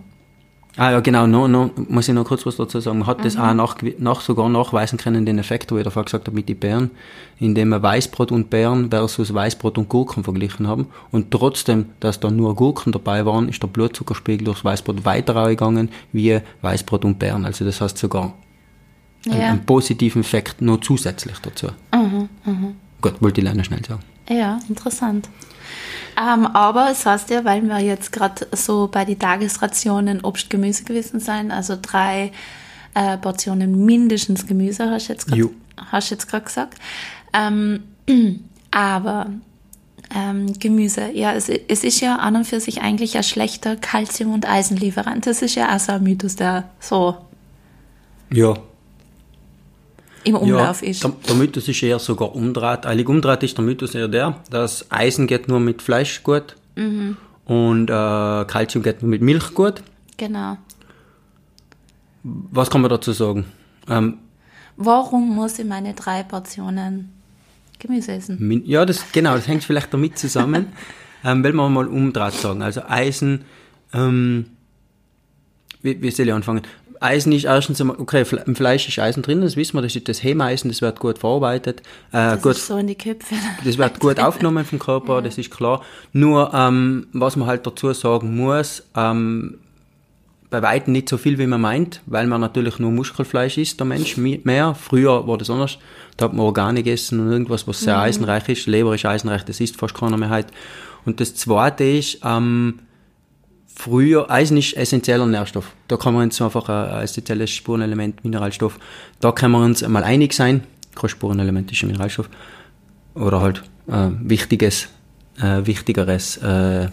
[0.81, 3.01] Ah ja, genau, noch, noch, muss ich noch kurz was dazu sagen.
[3.01, 6.27] Man hat das auch nach, nach, sogar nachweisen können, den Effekt, wo ich davor gesagt
[6.27, 6.91] habe, mit den Beeren,
[7.39, 10.87] indem wir Weißbrot und Beeren versus Weißbrot und Gurken verglichen haben.
[11.11, 15.91] Und trotzdem, dass da nur Gurken dabei waren, ist der Blutzuckerspiegel durchs Weißbrot weiter gegangen
[16.13, 17.45] wie Weißbrot und Beeren.
[17.45, 18.33] Also das heißt sogar
[19.27, 19.49] einen, Ja.
[19.51, 21.67] einen positiven Effekt noch zusätzlich dazu.
[23.01, 24.03] Gut, wollte ich leider schnell sagen.
[24.29, 25.29] ja, interessant.
[26.21, 30.85] Ähm, aber es heißt ja, weil wir jetzt gerade so bei den Tagesrationen Obst, Gemüse
[30.85, 32.33] gewesen sein, also drei
[32.95, 35.51] äh, Portionen mindestens Gemüse, hast du jetzt gerade Jo.
[35.91, 36.75] hast du jetzt gerade gesagt.
[37.33, 37.85] Ähm,
[38.73, 39.27] aber
[40.15, 44.35] ähm, Gemüse, ja, es, es ist ja an und für sich eigentlich ein schlechter Kalzium-
[44.35, 45.27] und Eisenlieferant.
[45.27, 47.17] Das ist ja auch so ein Mythos, der so
[48.33, 48.55] Ja,
[50.25, 51.05] im Umlauf ja, ist.
[51.05, 52.87] Der, der Mythos ist eher sogar umdreht.
[52.87, 57.17] Eigentlich umdreht ist der Mythos eher der, dass Eisen geht nur mit Fleisch gut Mhm.
[57.47, 59.83] und äh, Calcium geht nur mit Milch gut.
[60.17, 60.57] Genau.
[62.23, 63.47] Was kann man dazu sagen?
[63.89, 64.19] Ähm,
[64.77, 67.11] Warum muss ich meine drei Portionen
[67.79, 68.63] Gemüse essen?
[68.67, 70.67] ja, das, genau, das hängt vielleicht damit zusammen,
[71.25, 72.63] ähm, weil wir mal umdreht sagen.
[72.63, 73.45] Also Eisen,
[73.93, 74.47] ähm,
[75.83, 76.63] wie, wie soll ich anfangen?
[77.01, 80.23] Eisen ist erstens okay, im Fleisch ist Eisen drin, das wissen wir, das ist das
[80.23, 81.81] Hemeisen, das wird gut verarbeitet.
[82.13, 83.35] Äh, Das gut ist so in die Köpfe.
[83.65, 85.81] Das wird gut aufgenommen vom Körper, das ist klar.
[86.13, 89.59] Nur, ähm, was man halt dazu sagen muss, ähm,
[90.51, 93.87] bei weitem nicht so viel, wie man meint, weil man natürlich nur Muskelfleisch isst, der
[93.87, 94.75] Mensch mehr.
[94.75, 95.79] Früher war das anders.
[96.17, 98.67] Da hat man Organe gegessen und irgendwas, was sehr eisenreich ist.
[98.67, 100.49] Leber ist eisenreich, das isst fast keiner mehr heute.
[101.07, 102.81] Und das Zweite ist, ähm,
[103.81, 105.73] früher, Eisen ist essentieller Nährstoff.
[105.89, 108.79] Da kann man uns einfach ein, ein essentielles Spurenelement, Mineralstoff,
[109.21, 110.63] da können wir uns mal einig sein.
[110.95, 112.29] Kein Spurenelement ist ein Mineralstoff.
[113.15, 114.89] Oder halt äh, wichtiges,
[115.41, 116.89] äh, wichtigeres, äh,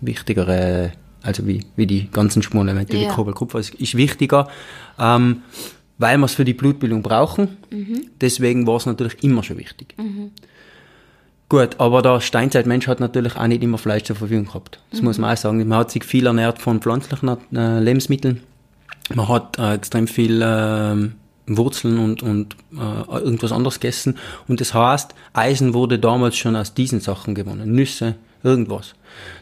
[0.00, 3.12] wichtigere, also wie, wie die ganzen Spurenelemente, wie Ja.
[3.12, 4.48] Kobalt, Kupfer, ist, ist wichtiger,
[4.98, 5.42] ähm,
[5.98, 7.56] weil wir es für die Blutbildung brauchen.
[8.20, 9.94] Deswegen war es natürlich immer schon wichtig.
[11.48, 14.80] Gut, aber der Steinzeitmensch hat natürlich auch nicht immer Fleisch zur Verfügung gehabt.
[14.90, 15.66] Das muss man auch sagen.
[15.68, 18.40] Man hat sich viel ernährt von pflanzlichen äh, Lebensmitteln.
[19.14, 20.96] Man hat äh, extrem viel äh,
[21.46, 24.16] Wurzeln und, und äh, irgendwas anderes gegessen.
[24.48, 27.72] Und das heißt, Eisen wurde damals schon aus diesen Sachen gewonnen.
[27.72, 28.94] Nüsse, irgendwas.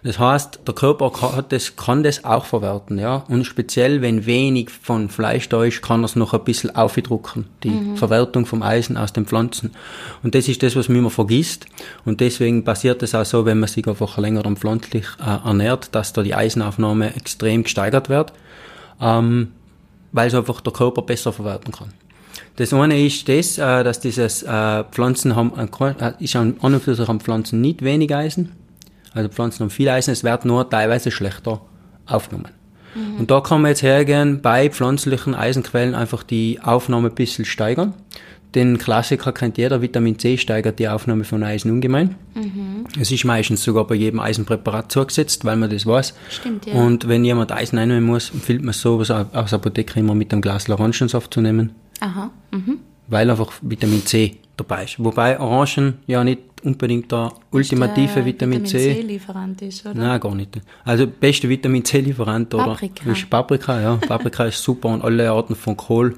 [0.03, 3.25] Das heißt, der Körper kann, hat das, kann das auch verwerten, ja.
[3.29, 7.47] Und speziell, wenn wenig von Fleisch da ist, kann er es noch ein bisschen aufdrucken.
[7.65, 9.73] Die Verwertung vom Eisen aus den Pflanzen.
[10.23, 11.67] Und das ist das, was man immer vergisst.
[12.05, 15.95] Und deswegen passiert es auch so, wenn man sich einfach länger dann pflanzlich äh, ernährt,
[15.95, 18.33] dass da die Eisenaufnahme extrem gesteigert wird
[19.03, 19.49] ähm,
[20.13, 21.93] weil es einfach der Körper besser verwerten kann.
[22.57, 26.75] Das eine ist das, äh, dass dieses äh, Pflanzen haben, ein, äh, ist an, an
[26.75, 28.53] und für sich haben Pflanzen nicht wenig Eisen.
[29.15, 31.61] Also Pflanzen haben viel Eisen, es wird nur teilweise schlechter
[32.07, 32.49] aufgenommen.
[33.19, 37.95] Und da kann man jetzt hergehen, bei pflanzlichen Eisenquellen einfach die Aufnahme ein bisschen steigern.
[38.55, 42.17] Den Klassiker kennt jeder, Vitamin C steigert die Aufnahme von Eisen ungemein.
[43.01, 46.15] Es ist meistens sogar bei jedem Eisenpräparat zugesetzt, weil man das weiß.
[46.29, 46.75] Stimmt, ja.
[46.75, 50.43] Und wenn jemand Eisen einnehmen muss, empfiehlt man sowas aus der Apotheke immer mit einem
[50.43, 52.31] Glas Orangensaft zu nehmen, Aha.
[52.51, 52.81] Mhm.
[53.09, 55.03] weil einfach Vitamin C dabei ist.
[55.03, 59.03] Wobei Orangen ja nicht unbedingt der ultimative Der Vitamin, C.
[59.03, 59.95] Lieferant ist, oder?
[59.95, 60.61] Nein, gar nicht.
[60.85, 63.11] Also beste Vitamin C-Lieferant oder Paprika.
[63.11, 63.97] ist Paprika, ja.
[63.97, 66.15] Paprika ist super und alle Arten von Kohl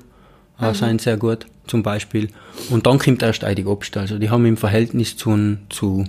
[0.60, 2.28] äh, sind sehr gut, zum Beispiel.
[2.70, 3.96] Und dann kommt erst eigentlich Obst.
[3.96, 6.04] Also die haben im Verhältnis zu, zu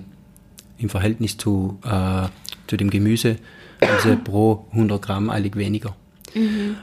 [0.77, 2.27] im Verhältnis zu, äh,
[2.67, 3.37] zu dem Gemüse
[3.81, 5.95] also pro 100 Gramm eigentlich weniger.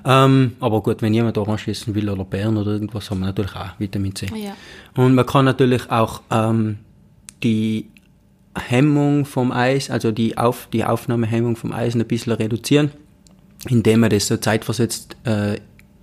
[0.04, 3.54] Ähm, aber gut, wenn jemand Orange essen will oder Beeren oder irgendwas, haben wir natürlich
[3.54, 4.26] auch Vitamin C.
[4.34, 4.54] Ja.
[4.94, 6.78] Und man kann natürlich auch ähm,
[7.42, 7.86] die
[8.54, 12.90] Hemmung vom Eis, also die, Auf, die Aufnahmehemmung vom Eisen ein bisschen reduzieren,
[13.68, 15.58] indem man das so zeitversetzt äh,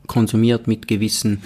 [0.08, 1.42] konsumiert mit gewissen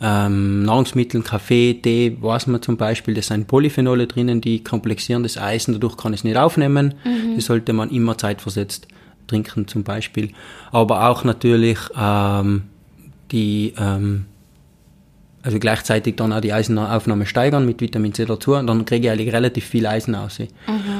[0.00, 5.38] ähm, Nahrungsmitteln, Kaffee, Tee, weiß man zum Beispiel, da sind Polyphenole drinnen, die komplexieren das
[5.38, 6.94] Eisen, dadurch kann es nicht aufnehmen.
[7.34, 8.88] Das sollte man immer zeitversetzt
[9.26, 10.32] trinken zum Beispiel.
[10.70, 12.64] Aber auch natürlich ähm,
[13.32, 14.26] die ähm,
[15.46, 19.12] also gleichzeitig dann auch die Eisenaufnahme steigern mit Vitamin C dazu und dann kriege ich
[19.12, 20.40] eigentlich relativ viel Eisen aus.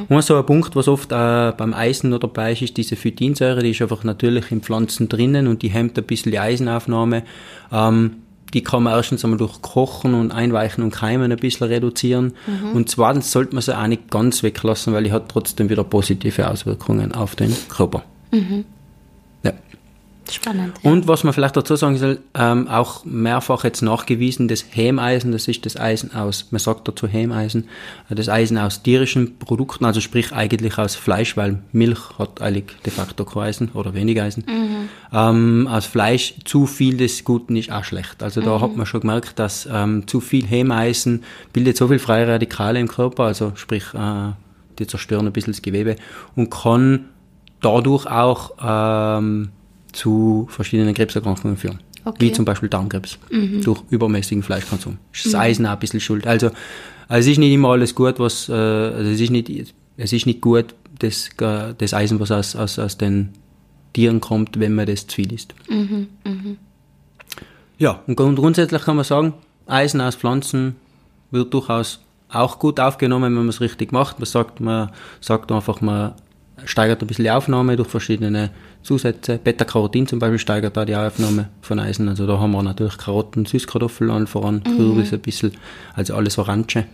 [0.09, 3.61] Und so ein Punkt, was oft äh, beim Eisen noch dabei ist, ist diese Phytinsäure,
[3.65, 7.25] die ist einfach natürlich in Pflanzen drinnen und die hemmt ein bisschen die Eisenaufnahme.
[7.73, 8.19] Ähm,
[8.55, 12.35] die kann man erstens einmal durch Kochen und Einweichen und Keimen ein bisschen reduzieren.
[12.75, 16.49] Und zweitens sollte man sie auch nicht ganz weglassen, weil die hat trotzdem wieder positive
[16.49, 18.05] Auswirkungen auf den Körper.
[18.31, 18.76] Ja.
[20.31, 20.75] Spannend.
[20.83, 20.91] Ja.
[20.91, 25.49] Und was man vielleicht dazu sagen soll, ähm, auch mehrfach jetzt nachgewiesen, das Hämeisen, das
[25.49, 27.69] ist das Eisen aus, man sagt dazu Hämeisen,
[28.11, 32.77] äh, das Eisen aus tierischen Produkten, also sprich eigentlich aus Fleisch, weil Milch hat eigentlich
[32.85, 34.45] de facto kein Eisen oder wenig Eisen.
[35.13, 38.23] Ähm, aus Fleisch zu viel des Guten ist auch schlecht.
[38.23, 42.27] Also da hat man schon gemerkt, dass ähm, zu viel Hämeisen bildet so viel freie
[42.27, 44.33] Radikale im Körper, also sprich, äh,
[44.79, 45.97] die zerstören ein bisschen das Gewebe
[46.35, 47.07] und kann
[47.61, 49.51] dadurch auch ähm,
[49.97, 51.81] zu verschiedenen Krebserkrankungen führen.
[52.05, 52.27] Okay.
[52.27, 53.19] Wie zum Beispiel Darmkrebs
[53.65, 54.99] durch übermäßigen Fleischkonsum.
[55.13, 56.27] Ist das Eisen auch ein bisschen schuld.
[56.27, 56.51] Also,
[57.09, 60.27] also es ist nicht immer alles gut, was, äh, also es ist nicht, es ist
[60.27, 60.67] nicht gut,
[61.01, 63.31] das, äh, das Eisen, was aus, aus, aus den
[63.93, 65.55] Tieren kommt, wenn man das zu viel isst.
[67.79, 69.35] Ja, und grund- grundsätzlich kann man sagen,
[69.67, 70.77] Eisen aus Pflanzen
[71.33, 74.19] wird durchaus auch gut aufgenommen, wenn man es richtig macht.
[74.21, 76.13] Man sagt, man sagt einfach, man
[76.65, 78.51] steigert ein bisschen die Aufnahme durch verschiedene
[78.87, 79.39] Zusätze.
[79.43, 82.09] Beta-Carotin zum Beispiel steigert da die Aufnahme von Eisen.
[82.09, 85.53] Also da haben wir natürlich Karotten, Süßkartoffeln allen voran, Kürbis ein bisschen,
[85.95, 86.87] also alles Orange.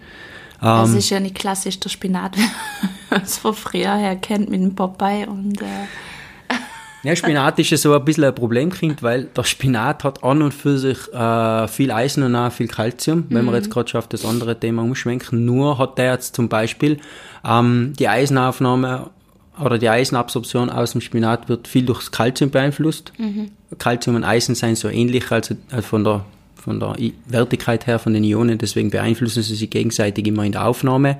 [0.60, 2.42] Das Ähm, ist ja nicht klassisch der Spinat, wie
[3.10, 5.64] man es von früher her kennt mit dem Popeye und äh,
[7.04, 10.54] Ja, Spinat ist ja so ein bisschen ein Problemkind, weil der Spinat hat an und
[10.54, 14.06] für sich äh, viel Eisen und auch viel Kalzium, wenn wir jetzt gerade schon auf
[14.06, 15.44] das andere Thema umschwenken.
[15.44, 16.98] Nur hat der jetzt zum Beispiel
[17.44, 19.10] ähm, die Eisenaufnahme
[19.60, 23.12] oder die Eisenabsorption aus dem Spinat wird viel durchs Kalzium beeinflusst.
[23.78, 26.94] Kalzium und Eisen sind so ähnlich, also äh, von der von der
[27.26, 31.18] Wertigkeit her von den Ionen, deswegen beeinflussen sie sich gegenseitig immer in der Aufnahme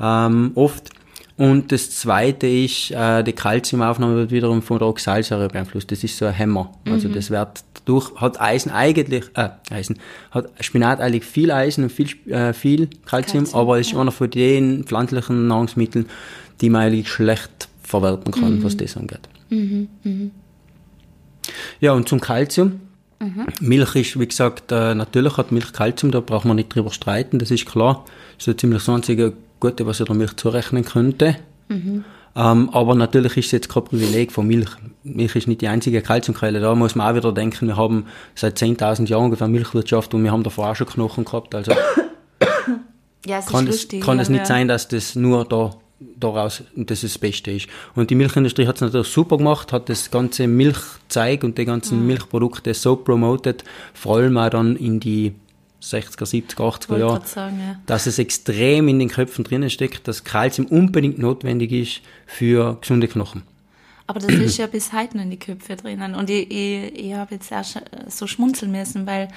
[0.00, 0.90] ähm, oft.
[1.36, 5.90] Und das zweite ist, äh, die Kalziumaufnahme wird wiederum von der Oxalsäure beeinflusst.
[5.90, 6.72] Das ist so ein Hämmer.
[6.84, 9.98] Also das wird durch, hat Eisen eigentlich, äh, Eisen,
[10.30, 14.12] hat Spinat eigentlich viel Eisen und viel, äh, viel Kalzium, Calcium, aber es ist einer
[14.12, 16.06] von den pflanzlichen Nahrungsmitteln,
[16.62, 19.28] die man eigentlich schlecht verwerten kann, was das angeht.
[21.80, 22.80] Ja, und zum Kalzium.
[23.60, 27.38] Milch ist, wie gesagt, äh, natürlich hat Milch Kalzium, da braucht man nicht drüber streiten,
[27.38, 28.04] das ist klar.
[28.04, 31.36] Das ist so ziemlich das einzige Gute, was ich der Milch zurechnen könnte.
[32.34, 34.70] Ähm, aber natürlich ist es jetzt kein Privileg von Milch.
[35.04, 36.60] Milch ist nicht die einzige Kalziumquelle.
[36.60, 40.32] Da muss man auch wieder denken, wir haben seit 10.000 Jahren ungefähr Milchwirtschaft und wir
[40.32, 41.54] haben davor auch schon Knochen gehabt.
[41.54, 41.72] Also
[43.26, 44.02] ja, es kann, ist es, lustig.
[44.02, 44.46] kann es nicht ja.
[44.46, 45.74] sein, dass das nur da
[46.18, 47.68] daraus dass es das Beste ist.
[47.94, 52.00] Und die Milchindustrie hat es natürlich super gemacht, hat das ganze Milchzeug und die ganzen
[52.00, 52.06] Mhm.
[52.06, 55.34] Milchprodukte so promoted, vor allem auch dann in die
[55.82, 57.76] 60er, 70er, 80er Wollte Jahre, sagen, ja.
[57.86, 63.08] dass es extrem in den Köpfen drinnen steckt, dass Kalzium unbedingt notwendig ist für gesunde
[63.08, 63.42] Knochen.
[64.06, 66.14] Aber das ist ja bis heute noch in die Köpfe drinnen.
[66.14, 69.28] Und ich, ich, ich habe jetzt auch schon so schmunzeln müssen, weil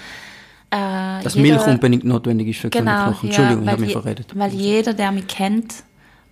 [0.72, 3.30] äh, Dass jeder, Milch unbedingt notwendig ist für gesunde genau, Knochen.
[3.30, 4.28] Entschuldigung, ich ja, habe weil, mich je- verredet.
[4.36, 5.74] weil jeder, der mich kennt,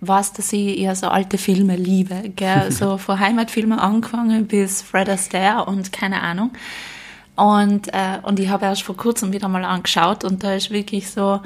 [0.06, 2.32] weiß, dass ich eher so alte Filme liebe.
[2.36, 2.70] Gell?
[2.70, 6.50] So von Heimatfilmen angefangen bis Fred Astaire und keine Ahnung.
[7.36, 11.10] Und, äh, und ich habe erst vor kurzem wieder mal angeschaut und da ist wirklich
[11.10, 11.40] so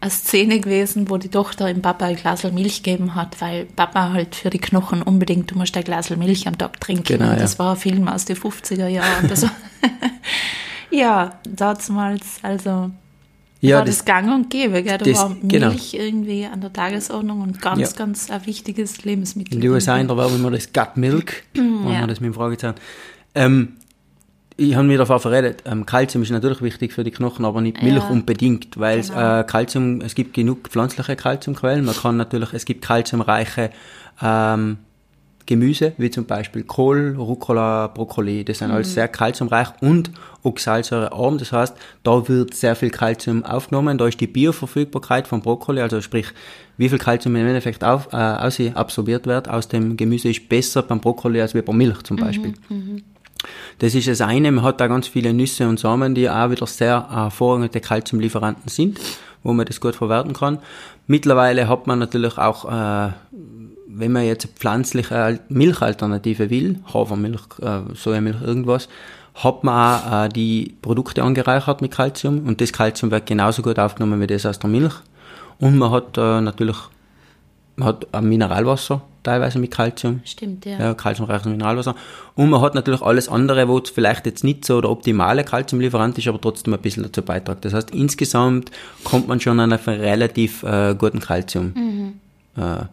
[0.00, 4.12] eine Szene gewesen, wo die Tochter dem Papa ein Glas Milch gegeben hat, weil Papa
[4.12, 7.04] halt für die Knochen unbedingt, du musst ein Glas Milch am Tag trinken.
[7.04, 7.36] Genau, ja.
[7.36, 9.30] das war ein Film aus den 50er Jahren.
[10.90, 12.90] Ja, damals, also
[13.60, 14.98] Ja, war das, das, gang und gäbe, gell?
[14.98, 16.04] Da das- war Milch genau.
[16.04, 17.88] irgendwie an der Tagesordnung und ganz, Ja.
[17.96, 19.54] ganz ein wichtiges Lebensmittel.
[19.54, 21.62] in den USA in der Werbung immer das Gut Milk, Ja.
[21.62, 22.76] wir das mit dem Fragezeichen.
[23.34, 23.72] Ähm,
[24.58, 27.82] ich habe mir davon verredet, ähm, Kalzium ist natürlich wichtig für die Knochen, aber nicht
[27.82, 28.08] Milch Ja.
[28.08, 29.40] unbedingt, weil Genau.
[29.40, 29.44] äh,
[30.02, 33.70] es gibt genug pflanzliche Kalziumquellen, man kann natürlich, es gibt kalziumreiche
[34.22, 34.78] ähm,
[35.46, 40.10] Gemüse, wie zum Beispiel Kohl, Rucola, Brokkoli, das sind alles sehr kalziumreich und
[40.42, 45.80] oxalsäurearm, das heißt, da wird sehr viel Kalzium aufgenommen, da ist die Bioverfügbarkeit von Brokkoli,
[45.80, 46.26] also sprich,
[46.76, 50.82] wie viel Kalzium im Endeffekt auf, äh, aus absorbiert wird aus dem Gemüse, ist besser
[50.82, 52.54] beim Brokkoli als wie bei Milch zum Beispiel.
[53.78, 54.50] Das ist das eine.
[54.50, 58.68] Man hat da ganz viele Nüsse und Samen, die auch wieder sehr äh, hervorragende Kalziumlieferanten
[58.68, 58.98] sind,
[59.42, 60.58] wo man das gut verwerten kann.
[61.06, 63.12] Mittlerweile hat man natürlich auch, äh,
[63.98, 68.88] wenn man jetzt eine pflanzliche Milchalternative will, Hafermilch, äh, Sojamilch, irgendwas,
[69.34, 73.78] hat man auch äh, die Produkte angereichert mit Kalzium und das Kalzium wird genauso gut
[73.78, 74.94] aufgenommen wie das aus der Milch.
[75.58, 76.76] Und man hat äh, natürlich
[77.76, 80.20] man hat ein Mineralwasser teilweise mit Kalzium.
[80.24, 80.78] Stimmt, ja.
[80.78, 81.94] Ja, kalziumreiches Mineralwasser.
[82.34, 86.16] Und man hat natürlich alles andere, wo es vielleicht jetzt nicht so der optimale Kalziumlieferant
[86.16, 87.64] ist, aber trotzdem ein bisschen dazu beiträgt.
[87.64, 88.70] Das heißt, insgesamt
[89.04, 91.74] kommt man schon an einen relativ äh, guten Kalzium.
[92.56, 92.84] Äh,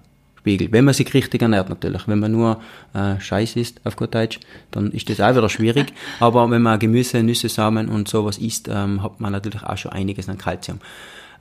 [0.44, 0.74] Spiegel.
[0.74, 2.06] Wenn man sich richtig ernährt natürlich.
[2.06, 2.62] Wenn man nur
[2.94, 5.94] äh, Scheiß isst, auf gut Deutsch, dann ist das auch wieder schwierig.
[6.20, 9.94] Aber wenn man Gemüse, Nüsse, Samen und sowas isst, ähm, hat man natürlich auch schon
[9.94, 10.80] einiges an Kalzium.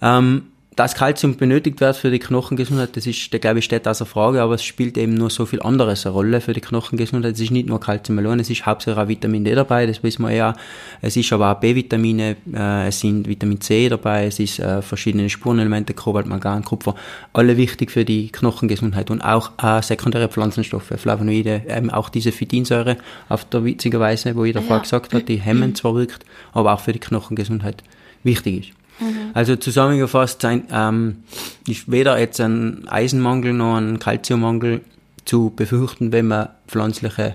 [0.01, 4.07] Ähm, dass Kalzium benötigt wird für die Knochengesundheit, das ist, der glaube ich, steht außer
[4.07, 7.35] Frage, aber es spielt eben nur so viel anderes eine Rolle für die Knochengesundheit.
[7.35, 10.23] Es ist nicht nur Kalzium allein, es ist hauptsächlich auch Vitamin D dabei, das wissen
[10.23, 10.55] wir ja.
[11.03, 15.29] Es ist aber auch B-Vitamine, äh, es sind Vitamin C dabei, es ist äh, verschiedene
[15.29, 16.95] Spurenelemente, Kobalt, Mangan, Kupfer,
[17.35, 22.97] alle wichtig für die Knochengesundheit und auch äh, sekundäre Pflanzenstoffe, Flavonoide, eben auch diese Phytinsäure
[23.29, 24.67] auf der witzigen Weise, wo jeder ja.
[24.67, 27.83] vorher gesagt hat, die hemmen zwar wirkt, aber auch für die Knochengesundheit
[28.23, 28.82] wichtig ist.
[29.03, 29.31] Mhm.
[29.35, 31.25] Also zusammengefasst ähm,
[31.67, 34.81] ist weder jetzt ein Eisenmangel noch ein Kalziummangel
[35.25, 37.35] zu befürchten, wenn man pflanzliche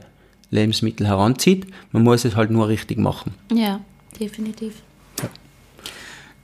[0.49, 1.67] Lebensmittel heranzieht.
[1.91, 3.34] Man muss es halt nur richtig machen.
[3.51, 3.82] Ja,
[4.19, 4.75] definitiv.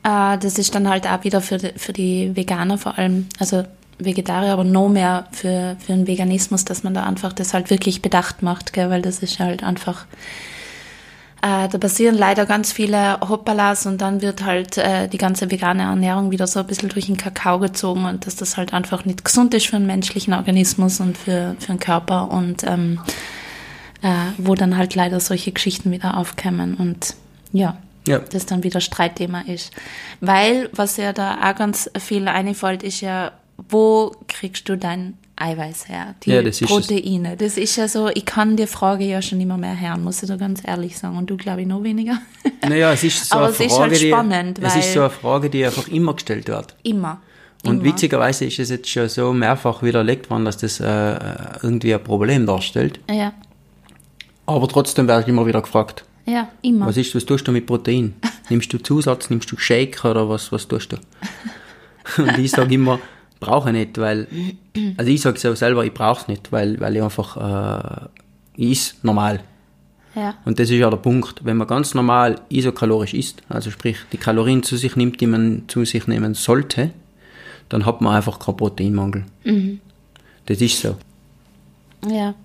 [0.04, 0.34] Ja.
[0.34, 3.64] Äh, das ist dann halt auch wieder für die, für die Veganer vor allem, also
[4.00, 8.02] Vegetarier, aber noch mehr für, für den Veganismus, dass man da einfach das halt wirklich
[8.02, 8.90] bedacht macht, gell?
[8.90, 10.06] weil das ist halt einfach
[11.44, 15.84] äh, da passieren leider ganz viele Hoppalas und dann wird halt äh, die ganze vegane
[15.84, 19.26] Ernährung wieder so ein bisschen durch den Kakao gezogen und dass das halt einfach nicht
[19.26, 23.02] gesund ist für den menschlichen Organismus und für, für den Körper und ähm,
[24.02, 27.14] äh, wo dann halt leider solche Geschichten wieder aufkommen und
[27.52, 27.76] ja,
[28.08, 28.20] ja.
[28.20, 29.74] das dann wieder Streitthema ist.
[30.22, 35.90] Weil, was ja da auch ganz viel einfällt, ist ja, wo kriegst du dein Eiweiß
[35.90, 37.36] her, die ja, das Proteine.
[37.38, 40.30] Das ist ja so, ich kann die Frage ja schon immer mehr hören, muss ich
[40.30, 41.18] da ganz ehrlich sagen.
[41.18, 42.20] Und du, glaube ich, noch weniger.
[42.66, 45.10] Naja, es ist so Aber eine Frage, ist halt spannend, die, es ist so eine
[45.10, 46.74] Frage, die einfach immer gestellt wird.
[46.84, 47.20] Immer.
[47.66, 47.84] Und immer.
[47.84, 51.20] witzigerweise ist es jetzt schon so mehrfach widerlegt worden, dass das äh,
[51.62, 53.02] irgendwie ein Problem darstellt.
[53.10, 53.34] Ja.
[54.46, 56.06] Aber trotzdem werde ich immer wieder gefragt.
[56.26, 56.88] Ja, immer.
[56.88, 58.14] Was ist, was tust du mit Protein?
[58.50, 60.98] nimmst du Zusatz, nimmst du Shake oder was, was tust du?
[62.22, 63.00] Und ich sage immer,
[63.44, 64.28] brauche ich nicht, weil,
[64.98, 68.10] also ich sage so selber, ich brauche es nicht, weil, weil ich einfach,
[68.58, 69.42] äh, ist normal.
[70.16, 70.36] Ja.
[70.46, 74.18] Und das ist ja der Punkt, wenn man ganz normal isokalorisch isst, also sprich die
[74.18, 76.92] Kalorien zu sich nimmt, die man zu sich nehmen sollte,
[77.70, 79.26] dann hat man einfach keinen Proteinmangel.
[79.44, 79.80] Mhm.
[80.46, 80.98] Das ist so.
[82.08, 82.36] Ja.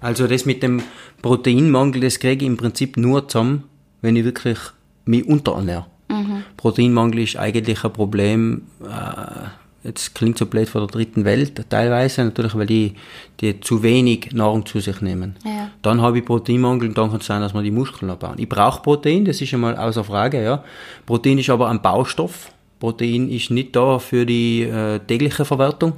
[0.00, 0.82] Also das mit dem
[1.22, 3.64] Proteinmangel, das kriege ich im Prinzip nur zusammen,
[4.02, 4.58] wenn ich wirklich
[5.04, 5.86] mich unterernähre.
[6.08, 6.42] Mhm.
[6.56, 9.48] Proteinmangel ist eigentlich ein Problem, äh,
[9.86, 12.94] jetzt klingt so blöd von der dritten Welt, teilweise natürlich, weil die,
[13.40, 15.36] die zu wenig Nahrung zu sich nehmen.
[15.44, 15.70] Ja.
[15.82, 18.34] Dann habe ich Proteinmangel und dann kann es sein, dass man die Muskeln abbauen.
[18.38, 20.64] Ich brauche Protein, das ist schon mal außer Frage, ja.
[21.06, 22.50] Protein ist aber ein Baustoff.
[22.78, 25.94] Protein ist nicht da für die äh, tägliche Verwertung.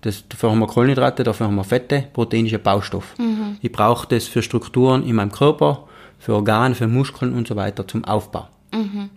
[0.00, 2.04] Das, dafür haben wir Kohlenhydrate, dafür haben wir Fette.
[2.12, 3.16] Protein ist ein Baustoff.
[3.18, 3.56] Mhm.
[3.60, 5.88] Ich brauche das für Strukturen in meinem Körper,
[6.20, 8.46] für Organe, für Muskeln und so weiter zum Aufbau.
[8.72, 9.10] Mhm.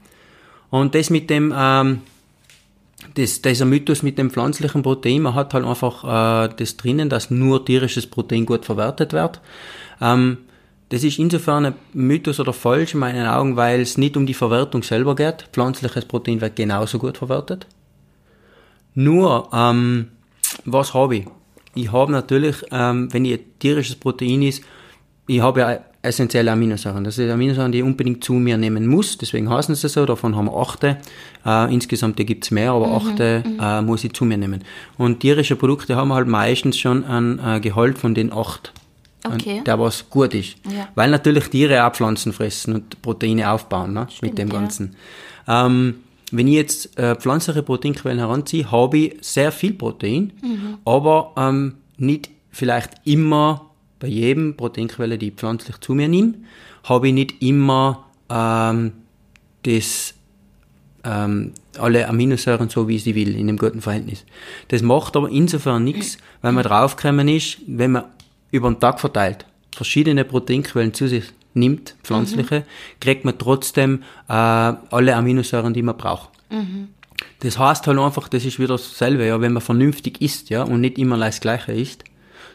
[0.71, 2.01] Und das mit dem ähm,
[3.15, 7.31] das, dieser Mythos mit dem pflanzlichen Protein, man hat halt einfach äh, das drinnen, dass
[7.31, 9.41] nur tierisches Protein gut verwertet wird.
[9.99, 10.37] Ähm,
[10.89, 14.33] das ist insofern ein Mythos oder falsch in meinen Augen, weil es nicht um die
[14.33, 15.47] Verwertung selber geht.
[15.53, 17.65] Pflanzliches Protein wird genauso gut verwertet.
[18.93, 20.09] Nur, ähm,
[20.65, 21.25] was habe ich?
[21.75, 24.63] Ich habe natürlich, ähm, wenn ich tierisches Protein ist,
[25.27, 27.03] ich habe ja essentielle Aminosäuren.
[27.03, 29.17] Das sind Aminosäuren, die ich unbedingt zu mir nehmen muss.
[29.17, 30.05] Deswegen heißen sie so.
[30.05, 30.97] Davon haben wir achte.
[31.45, 33.59] Äh, insgesamt gibt es mehr, aber mhm, achte mhm.
[33.59, 34.63] äh, muss ich zu mir nehmen.
[34.97, 38.73] Und tierische Produkte haben halt meistens schon ein äh, Gehalt von den acht.
[39.23, 39.61] Okay.
[39.65, 40.55] Der was gut ist.
[40.65, 40.87] Ja.
[40.95, 44.07] Weil natürlich Tiere auch Pflanzen fressen und Proteine aufbauen ne?
[44.09, 44.59] Stimmt, mit dem ja.
[44.59, 44.95] Ganzen.
[45.47, 45.95] Ähm,
[46.31, 50.77] wenn ich jetzt äh, pflanzliche Proteinquellen heranziehe, habe ich sehr viel Protein, Mhm.
[50.85, 53.70] aber ähm, nicht vielleicht immer
[54.01, 56.33] bei jedem Proteinquelle, die ich pflanzlich zu mir nehme,
[56.83, 58.91] habe ich nicht immer ähm,
[59.63, 60.15] das,
[61.05, 64.25] ähm, alle Aminosäuren so, wie ich sie will, in einem guten Verhältnis.
[64.67, 68.05] Das macht aber insofern nichts, weil man draufgekommen ist, wenn man
[68.51, 72.65] über den Tag verteilt verschiedene Proteinquellen zu sich nimmt, pflanzliche,
[72.99, 76.29] kriegt man trotzdem äh, alle Aminosäuren, die man braucht.
[77.39, 80.81] Das heißt halt einfach, das ist wieder dasselbe, ja, wenn man vernünftig isst, ja, und
[80.81, 82.03] nicht immer das Gleiche isst,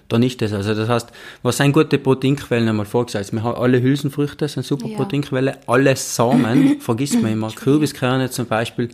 [0.09, 0.53] dann ist das.
[0.53, 3.33] Also das heißt, was sind gute Proteinquellen einmal vorgesagt?
[3.33, 4.97] Wir haben alle Hülsenfrüchte, sind super Ja.
[4.97, 8.91] Proteinquelle, alle Samen, vergisst man immer, Kürbiskerne zum Beispiel,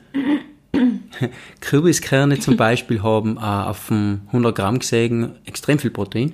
[1.61, 6.33] Kürbiskerne zum Beispiel haben äh, auf dem 100 Gramm gesägen extrem viel Protein.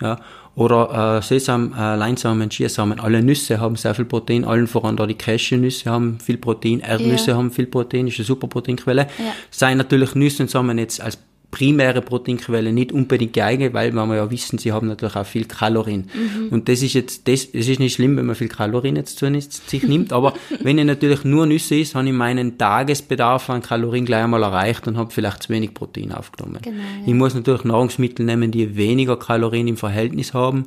[0.00, 0.20] Ja.
[0.56, 5.04] Oder äh, Sesam, äh, Leinsamen, Chiasamen, alle Nüsse haben sehr viel Protein, allen voran da
[5.04, 7.36] die Cashewnüsse haben viel Protein, Erdnüsse Ja.
[7.36, 9.02] haben viel Protein, ist eine super Proteinquelle.
[9.18, 9.32] Ja.
[9.50, 11.18] Seien natürlich Nüsse und Samen jetzt als
[11.54, 16.10] primäre Proteinquelle nicht unbedingt geeignet, weil wir ja wissen, sie haben natürlich auch viel Kalorien.
[16.50, 19.32] Und das ist jetzt, das, es ist nicht schlimm, wenn man viel Kalorien jetzt zu
[19.40, 24.04] sich nimmt, aber wenn ich natürlich nur Nüsse isst, habe ich meinen Tagesbedarf an Kalorien
[24.04, 26.58] gleich einmal erreicht und habe vielleicht zu wenig Protein aufgenommen.
[26.60, 27.06] Genau, ja.
[27.06, 30.66] Ich muss natürlich Nahrungsmittel nehmen, die weniger Kalorien im Verhältnis haben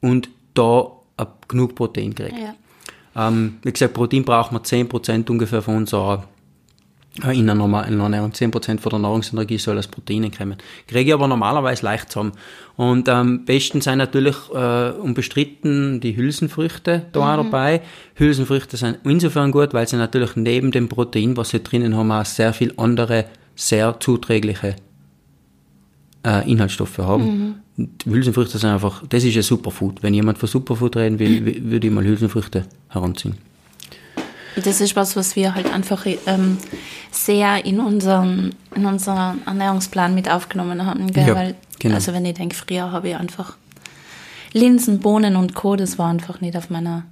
[0.00, 0.90] und da
[1.48, 2.34] genug Protein kriege.
[3.14, 3.28] Ja.
[3.28, 6.24] Ähm, wie gesagt, Protein braucht man 10% ungefähr von unserer
[7.24, 8.32] in einer normalen Ernährung.
[8.32, 10.56] 10% von der Nahrungsenergie soll als Proteine kommen.
[10.86, 12.32] Kriege ich aber normalerweise leicht zusammen.
[12.76, 17.82] Und am besten sind natürlich äh, unbestritten die Hülsenfrüchte da auch dabei.
[18.14, 22.24] Hülsenfrüchte sind insofern gut, weil sie natürlich neben dem Protein, was sie drinnen haben, auch
[22.24, 24.76] sehr viel andere, sehr zuträgliche
[26.24, 27.62] äh, Inhaltsstoffe haben.
[27.76, 30.02] Und Hülsenfrüchte sind einfach, das ist ein Superfood.
[30.02, 33.36] Wenn jemand von Superfood reden will, würde ich mal Hülsenfrüchte heranziehen.
[34.64, 36.58] Das ist was, was wir halt einfach ähm,
[37.10, 41.12] sehr in unseren, in unseren Ernährungsplan mit aufgenommen haben.
[41.12, 41.28] Gell?
[41.28, 41.94] Ja, Weil, genau.
[41.94, 43.56] Also wenn ich denke, früher habe ich einfach
[44.52, 47.04] Linsen, Bohnen und Co., das war einfach nicht auf meiner,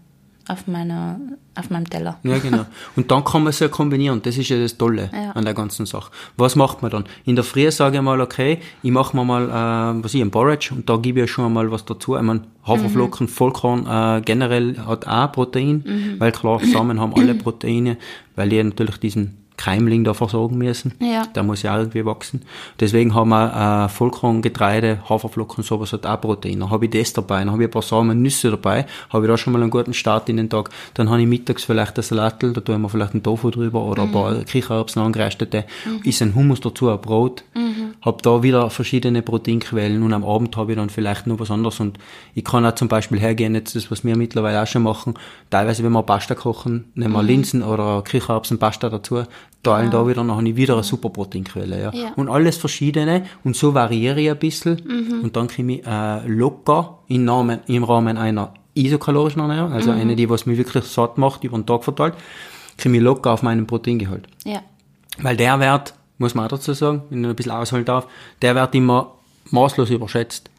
[0.49, 1.19] auf meiner,
[1.57, 2.19] auf meinem Teller.
[2.23, 2.67] Ja, genau.
[2.95, 4.23] Und dann kann man es ja kombinieren.
[4.23, 5.33] Das ist ja das Tolle Ja.
[5.33, 6.11] an der ganzen Sache.
[6.37, 7.05] Was macht man dann?
[7.25, 10.31] In der Früh sage ich mal, okay, ich mache mir mal, äh, was ich, ein
[10.31, 12.17] Porridge und da gebe ich ja schon mal was dazu.
[12.17, 17.97] Ich meine, Haferflocken, Vollkorn äh, generell hat auch Protein, weil klar, Samen haben alle Proteine,
[18.37, 20.95] weil die natürlich diesen Keimling da versorgen müssen.
[21.01, 21.25] Ja.
[21.35, 22.43] Der muss ja irgendwie wachsen.
[22.79, 26.61] Deswegen haben wir äh, Vollkorngetreide, Haferflocken, sowas hat auch Protein.
[26.61, 29.31] Dann habe ich das dabei, dann habe ich ein paar Samen, Nüsse dabei, habe ich
[29.31, 30.71] da schon mal einen guten Start in den Tag.
[30.95, 34.03] Dann habe ich mittags vielleicht ein Salatl, da tun wir vielleicht einen Tofu drüber oder
[34.03, 35.65] ein paar Kichererbsen angeröstete,
[36.05, 37.45] ist ein Hummus dazu, ein Brot,
[38.03, 41.81] habe da wieder verschiedene Proteinquellen und am Abend habe ich dann vielleicht noch was anderes
[41.81, 41.99] und
[42.35, 45.15] ich kann auch zum Beispiel hergehen, jetzt das, was wir mittlerweile auch schon machen,
[45.51, 49.25] teilweise wenn wir Pasta kochen, nehmen wir Linsen oder Kichererbsenpasta dazu,
[49.67, 51.81] teilen da wieder, dann habe ich wieder eine super Proteinquelle.
[51.81, 51.93] Ja.
[51.93, 52.13] Ja.
[52.17, 56.99] Und alles verschiedene und so variiere ich ein bisschen und dann komme ich äh, locker
[57.09, 61.45] im, Namen, im Rahmen einer isokalorischen Ernährung, also eine, die was mich wirklich satt macht,
[61.45, 62.15] über den Tag verteilt,
[62.81, 64.27] komme ich locker auf meinen Proteingehalt.
[64.45, 64.61] Ja.
[65.19, 68.07] Weil der Wert, muss man auch dazu sagen, wenn ich ein bisschen ausholen darf,
[68.43, 69.15] der wird immer
[69.51, 70.51] maßlos überschätzt.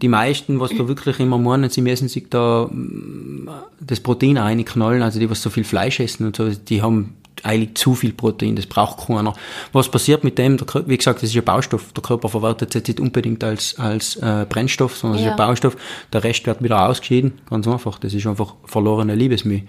[0.00, 3.48] Die meisten, was da wirklich immer meinen, sie müssen sich da mm,
[3.80, 7.74] das Protein reinknallen, also die, was so viel Fleisch essen und so, die haben eigentlich
[7.74, 9.34] zu viel Protein, das braucht keiner.
[9.72, 10.56] Was passiert mit dem?
[10.56, 11.92] Der, wie gesagt, das ist ein Baustoff.
[11.92, 15.32] Der Körper verwertet es jetzt nicht unbedingt als, als äh, Brennstoff, sondern es ist Ja.
[15.32, 15.76] ein Baustoff.
[16.12, 17.98] Der Rest wird wieder ausgeschieden, ganz einfach.
[17.98, 19.62] Das ist einfach verlorene Liebesmühe.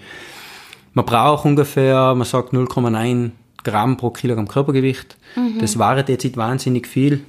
[0.93, 3.32] Man braucht ungefähr, man sagt 0,9
[3.63, 5.15] Gramm pro Kilogramm Körpergewicht.
[5.59, 7.22] Das wäre jetzt nicht wahnsinnig viel.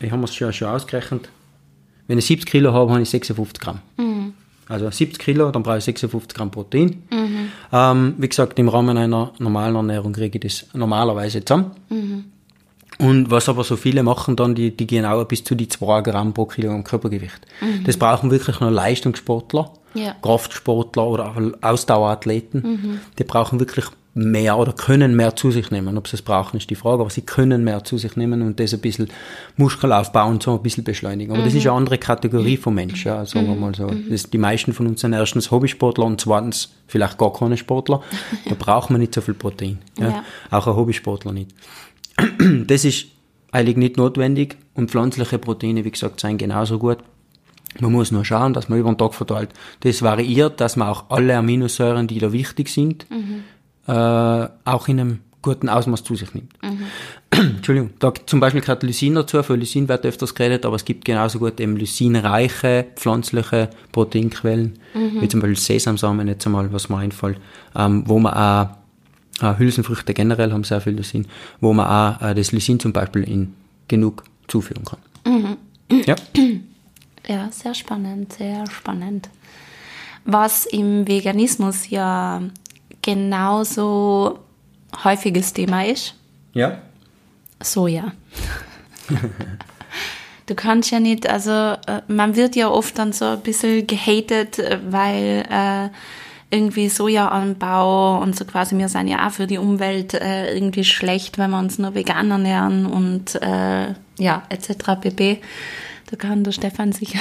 [0.00, 1.28] Ich habe es schon, schon ausgerechnet.
[2.08, 3.80] Wenn ich 70 Kilo habe, habe ich 56 Gramm.
[4.68, 7.02] Also 70 Kilo, dann brauche ich 56 Gramm Protein.
[7.72, 11.72] Ähm, wie gesagt, im Rahmen einer normalen Ernährung kriege ich das normalerweise zusammen.
[12.98, 16.00] Und was aber so viele machen dann, die, die gehen auch bis zu die 2
[16.02, 17.40] Gramm pro Kilogramm Körpergewicht.
[17.84, 20.14] Das brauchen wirklich nur Leistungssportler, Ja.
[20.22, 23.00] Kraftsportler oder Ausdauerathleten.
[23.18, 23.86] Die brauchen wirklich
[24.16, 25.98] mehr oder können mehr zu sich nehmen.
[25.98, 28.58] Ob sie es brauchen, ist die Frage, aber sie können mehr zu sich nehmen und
[28.58, 29.10] das ein bisschen
[29.58, 31.34] Muskelaufbau und so ein bisschen beschleunigen.
[31.34, 33.90] Aber das ist eine andere Kategorie von Menschen, ja, sagen wir mal so.
[34.08, 38.02] Das, die meisten von uns sind erstens Hobbysportler und zweitens vielleicht gar keine Sportler.
[38.48, 39.78] Da braucht man nicht so viel Protein.
[39.98, 40.08] Ja.
[40.08, 40.24] Ja.
[40.50, 41.50] Auch ein Hobbysportler nicht.
[42.66, 43.06] Das ist
[43.52, 46.98] eigentlich nicht notwendig und pflanzliche Proteine, wie gesagt, sind genauso gut.
[47.80, 49.50] Man muss nur schauen, dass man über den Tag verteilt.
[49.80, 53.06] Das variiert, dass man auch alle Aminosäuren, die da wichtig sind,
[53.86, 53.92] äh,
[54.64, 56.52] auch in einem guten Ausmaß zu sich nimmt.
[57.30, 61.04] Entschuldigung, da zum Beispiel gehört Lysin dazu, für Lysin wird öfters geredet, aber es gibt
[61.04, 64.78] genauso gut eben lysinreiche pflanzliche Proteinquellen,
[65.20, 67.38] wie zum Beispiel Sesamsamen jetzt einmal, was mir einfällt,
[67.76, 71.28] ähm, wo man auch äh, Hülsenfrüchte generell haben sehr viel Lysin,
[71.60, 73.54] wo man auch äh, das Lysin zum Beispiel in
[73.86, 75.56] genug zuführen kann.
[76.06, 76.16] Ja.
[77.28, 79.28] Ja, sehr spannend, sehr spannend.
[80.24, 82.40] Was im Veganismus ja
[83.06, 84.40] genauso
[85.04, 86.14] häufiges Thema ist,
[86.54, 86.78] Ja.
[87.62, 88.12] Soja.
[90.46, 94.58] du kannst ja nicht, also äh, man wird ja oft dann so ein bisschen gehatet,
[94.58, 95.88] äh, weil äh,
[96.50, 101.38] irgendwie Sojaanbau und so quasi, wir sind ja auch für die Umwelt äh, irgendwie schlecht,
[101.38, 105.00] wenn wir uns nur vegan ernähren und äh, ja, etc.
[105.00, 105.40] pp.
[106.10, 107.18] Da kann der Stefan sicher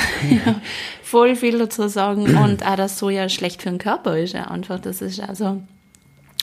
[1.03, 2.35] voll viel dazu sagen.
[2.37, 4.79] Und auch, dass Soja schlecht für den Körper ist, ja einfach.
[4.79, 5.61] Das ist also,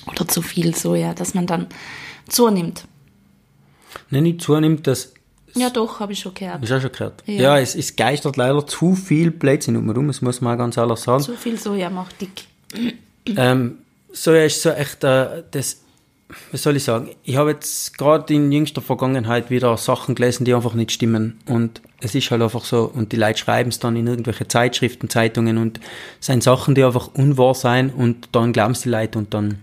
[0.07, 1.67] oder zu viel Soja, dass man dann
[2.29, 2.85] zunimmt.
[4.11, 5.13] Nein, nicht zunimmt, das
[5.55, 6.69] Ja, doch, habe ich schon gehört.
[6.69, 7.23] du auch schon gehört.
[7.27, 7.35] Ja.
[7.43, 11.23] Ja, es, es geistert leider zu viel Blödsinn um das muss man ganz ehrlich sagen.
[11.23, 12.45] Zu viel Soja macht dick.
[13.37, 13.79] Ähm,
[14.13, 15.83] Soja ist so echt, äh, das,
[16.51, 17.11] was soll ich sagen?
[17.25, 21.39] Ich habe jetzt gerade in jüngster Vergangenheit wieder Sachen gelesen, die einfach nicht stimmen.
[21.47, 25.09] Und es ist halt einfach so, und die Leute schreiben es dann in irgendwelche Zeitschriften,
[25.09, 25.81] Zeitungen und
[26.21, 29.59] es sind Sachen, die einfach unwahr sein und dann glauben es die Leute und dann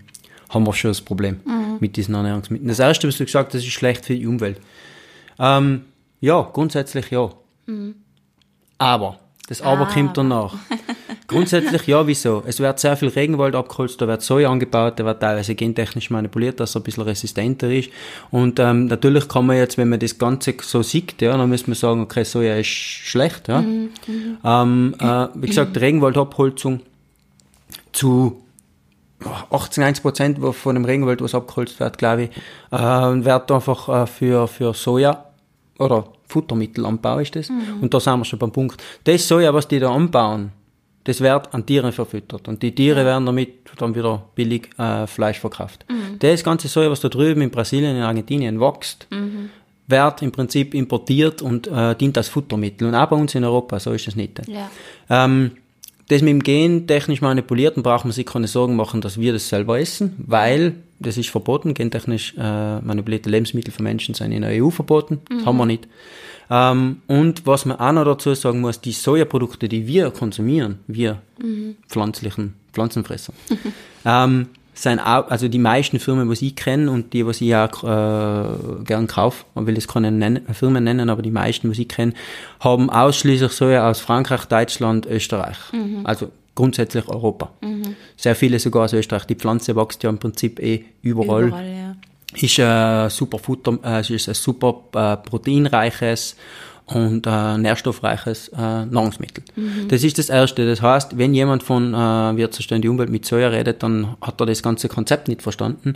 [0.50, 1.78] haben wir schon das Problem mhm.
[1.80, 2.68] mit diesen Ernährungsmitteln.
[2.68, 4.60] Das erste, was du gesagt hast, das ist schlecht für die Umwelt.
[5.38, 5.82] Ähm,
[6.20, 7.30] ja, grundsätzlich ja.
[7.66, 7.94] Mhm.
[8.78, 9.92] Aber, das Aber ah.
[9.92, 10.54] kommt danach.
[11.30, 12.42] Grundsätzlich ja, wieso?
[12.44, 16.58] Es wird sehr viel Regenwald abgeholzt, da wird Soja angebaut, der wird teilweise gentechnisch manipuliert,
[16.58, 17.90] dass er ein bisschen resistenter ist.
[18.32, 21.68] Und ähm, natürlich kann man jetzt, wenn man das Ganze so sieht, ja, dann müssen
[21.68, 23.46] wir sagen, okay, Soja ist schlecht.
[23.46, 23.60] Ja.
[23.60, 23.90] Mhm.
[24.44, 26.80] ähm, äh, wie gesagt, Regenwaldabholzung
[27.92, 28.42] zu
[29.50, 32.30] 18, 1 Prozent von dem Regenwald, was abgeholzt wird, glaube ich,
[32.70, 35.24] äh, wird einfach äh, für, für Soja
[35.78, 37.48] oder Futtermittelanbau ist das.
[37.48, 37.82] Mhm.
[37.82, 38.82] Und da sind wir schon beim Punkt.
[39.04, 40.52] Das Soja, was die da anbauen,
[41.04, 42.46] das wird an Tieren verfüttert.
[42.46, 45.84] Und die Tiere werden damit dann wieder billig äh, Fleisch verkauft.
[45.88, 46.18] Mhm.
[46.18, 49.50] Das ganze Soja, was da drüben in Brasilien, in Argentinien wächst, mhm.
[49.86, 52.88] wird im Prinzip importiert und äh, dient als Futtermittel.
[52.88, 54.46] Und auch bei uns in Europa, so ist das nicht.
[54.46, 54.70] Ja.
[55.08, 55.52] Ähm,
[56.10, 59.48] das mit dem Gen technisch manipulierten braucht man sich keine Sorgen machen, dass wir das
[59.48, 61.72] selber essen, weil das ist verboten.
[61.72, 65.20] Gentechnisch äh, manipulierte Lebensmittel für Menschen sind in der EU verboten.
[65.28, 65.86] Das haben wir nicht.
[66.50, 71.22] Ähm, und was man auch noch dazu sagen muss, die Sojaprodukte, die wir konsumieren, wir
[71.40, 71.76] mhm.
[71.88, 73.32] pflanzlichen Pflanzenfresser,
[74.04, 77.84] ähm, sind auch, also die meisten Firmen, was ich kenne und die, was ich auch
[77.84, 81.88] äh, gern kaufe, man will das keine nennen, Firmen nennen, aber die meisten, was ich
[81.88, 82.14] kenne,
[82.60, 85.56] haben ausschließlich Soja aus Frankreich, Deutschland, Österreich.
[85.72, 86.00] Mhm.
[86.04, 87.50] Also grundsätzlich Europa.
[87.60, 87.96] Mhm.
[88.16, 89.24] Sehr viele sogar aus Österreich.
[89.24, 91.48] Die Pflanze wächst ja im Prinzip eh überall.
[91.48, 91.96] überall ja
[92.32, 96.36] ist ein äh, super Futter, äh, ist ein super äh, proteinreiches
[96.90, 99.44] und äh, nährstoffreiches äh, Nahrungsmittel.
[99.56, 99.88] Mhm.
[99.88, 100.66] Das ist das Erste.
[100.66, 104.40] Das heißt, wenn jemand von äh, wir zerstören die Umwelt mit Soja redet, dann hat
[104.40, 105.94] er das ganze Konzept nicht verstanden.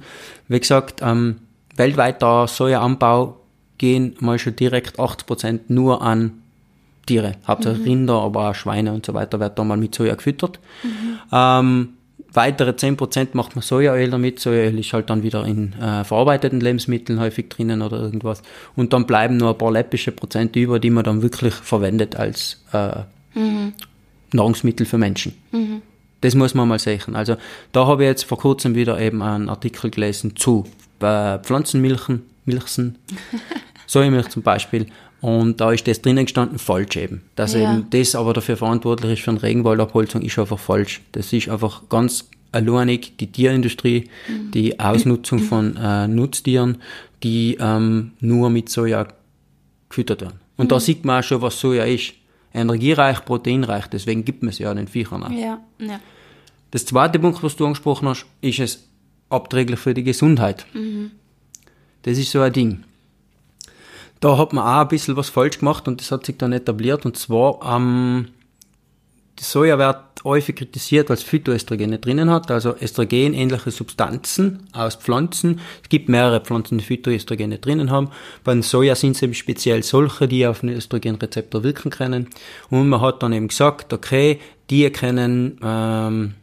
[0.48, 1.36] Wie gesagt, ähm,
[1.76, 3.40] weltweit der Sojaanbau
[3.78, 6.32] gehen mal schon direkt 80 Prozent nur an
[7.06, 7.90] Tiere, hauptsächlich mhm.
[7.90, 10.58] Rinder, aber auch Schweine und so weiter, wird da mal mit Soja gefüttert.
[10.82, 11.18] Mhm.
[11.32, 11.88] Ähm,
[12.34, 14.40] Weitere 10% macht man Sojaöl damit.
[14.40, 18.42] Sojaöl ist halt dann wieder in äh, verarbeiteten Lebensmitteln häufig drinnen oder irgendwas.
[18.74, 22.60] Und dann bleiben nur ein paar läppische Prozent über, die man dann wirklich verwendet als
[22.72, 23.02] äh,
[23.34, 23.72] mhm.
[24.32, 25.34] Nahrungsmittel für Menschen.
[25.52, 25.82] Mhm.
[26.22, 27.14] Das muss man mal sehen.
[27.14, 27.36] Also
[27.70, 30.64] da habe ich jetzt vor kurzem wieder eben einen Artikel gelesen zu
[31.00, 32.98] äh, Pflanzenmilchen, Milchsen,
[33.86, 34.86] Sojamilch zum Beispiel.
[35.24, 37.22] Und da ist das drinnen gestanden, falsch eben.
[37.34, 37.72] Dass ja.
[37.72, 41.00] eben das aber dafür verantwortlich ist für eine Regenwaldabholzung, ist einfach falsch.
[41.12, 44.50] Das ist einfach ganz alleinig die Tierindustrie, mhm.
[44.50, 46.76] die Ausnutzung von äh, Nutztieren,
[47.22, 49.08] die ähm, nur mit Soja
[49.88, 50.40] gefüttert werden.
[50.58, 50.68] Und mhm.
[50.68, 52.12] da sieht man auch schon, was Soja ist.
[52.52, 55.30] Energiereich, proteinreich, deswegen gibt man es ja den Viechern auch.
[55.30, 56.00] Ja, ja.
[56.70, 58.86] Das zweite Punkt, was du angesprochen hast, ist es
[59.30, 60.66] abträglich für die Gesundheit.
[60.74, 61.12] Mhm.
[62.02, 62.84] Das ist so ein Ding
[64.24, 67.04] da hat man auch ein bisschen was falsch gemacht und das hat sich dann etabliert.
[67.04, 68.28] Und zwar, ähm,
[69.38, 75.60] die Soja wird häufig kritisiert, weil es Phytoestrogene drinnen hat, also Östrogen-ähnliche Substanzen aus Pflanzen.
[75.82, 78.08] Es gibt mehrere Pflanzen, die Phytoestrogene drinnen haben.
[78.44, 82.28] Beim Soja sind es eben speziell solche, die auf den Östrogenrezeptor wirken können.
[82.70, 86.34] Und man hat dann eben gesagt, okay, die können ähm,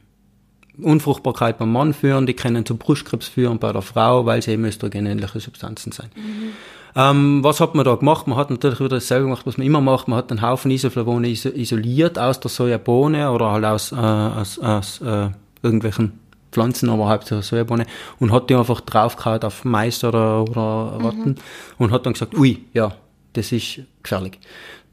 [0.80, 4.66] Unfruchtbarkeit beim Mann führen, die können zu Brustkrebs führen bei der Frau, weil sie eben
[4.66, 6.16] östrogenähnliche Substanzen sind.
[6.16, 6.52] Mhm.
[6.96, 8.28] Ähm, was hat man da gemacht?
[8.28, 10.08] Man hat natürlich wieder dasselbe gemacht, was man immer macht.
[10.08, 15.02] Man hat einen Haufen Isoflavone isoliert aus der Sojabohne oder halt aus, äh, aus, aus
[15.02, 15.30] äh,
[15.64, 16.20] irgendwelchen
[16.52, 17.86] Pflanzen, aber hauptsächlich Sojabohne
[18.20, 21.36] und hat die einfach draufgehauen auf Mais oder, oder Ratten mhm.
[21.78, 22.94] und hat dann gesagt, ui, ja,
[23.34, 24.38] das ist gefährlich.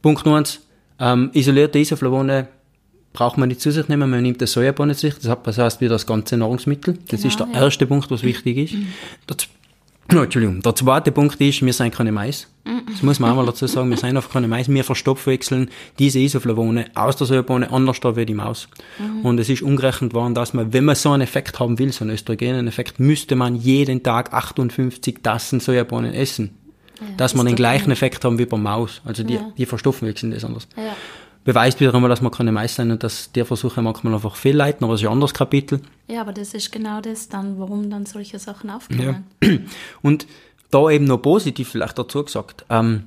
[0.01, 0.61] Punkt Nummer eins,
[1.01, 2.49] ähm, isolierte Isoflavone
[3.13, 5.95] braucht man nicht zu sich nehmen, man nimmt das Sojabohne zu sich, das heißt wieder
[5.95, 6.99] das ganze Nahrungsmittel.
[7.09, 7.63] Das genau, ist der ja.
[7.65, 8.75] erste Punkt, was wichtig ist.
[8.75, 8.89] Mhm.
[10.11, 10.63] No, Entschuldigung.
[10.63, 12.49] Der zweite Punkt ist, wir sind keine Mais.
[12.91, 13.91] Das muss man auch mal dazu sagen.
[13.91, 14.69] Wir sind einfach keine Mais.
[14.69, 18.69] Wir verstoffwechseln diese Isoflavone aus der Sojabohne anders da wie die Maus.
[18.99, 19.25] Mhm.
[19.25, 22.05] Und es ist umgerechnet worden, dass man, wenn man so einen Effekt haben will, so
[22.05, 26.55] einen Östrogenen-Effekt, müsste man jeden Tag 58 Tassen Sojabohnen essen.
[27.01, 29.01] Ja, dass man den gleichen Effekt haben wie bei Maus.
[29.05, 29.53] Also die, ja.
[29.57, 30.67] die verstoffwechseln das anders.
[30.77, 30.97] Ja
[31.49, 34.85] beweist wieder einmal, dass man keine Mais sein und dass der Versuche manchmal einfach fehlleiten,
[34.85, 35.81] aber das ist ein anderes Kapitel.
[36.07, 39.25] Ja, aber das ist genau das dann, warum dann solche Sachen aufkommen.
[39.43, 39.49] Ja.
[40.03, 40.27] Und
[40.71, 43.05] da eben noch positiv vielleicht dazu gesagt, ähm,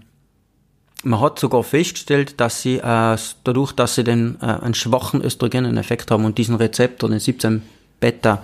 [1.03, 6.09] man hat sogar festgestellt, dass sie äh, dadurch, dass sie den äh, einen schwachen Östrogenen-Effekt
[6.09, 7.61] haben und diesen Rezeptor, den 17
[7.99, 8.43] Beta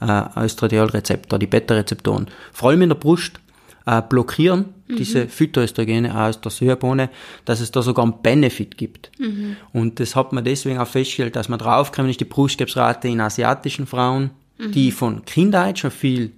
[0.00, 3.38] äh, Östradiolrezeptor, die Beta-Rezeptoren, vor allem in der Brust
[3.86, 4.96] äh, blockieren, mhm.
[4.96, 7.08] diese Phytoöstrogene aus der Sojabohne,
[7.44, 9.10] dass es da sogar einen Benefit gibt.
[9.18, 9.56] Mhm.
[9.72, 13.86] Und das hat man deswegen auch festgestellt, dass man draufgekommen ist, die Brustkrebsrate in asiatischen
[13.86, 14.72] Frauen, mhm.
[14.72, 16.32] die von Kindheit schon viel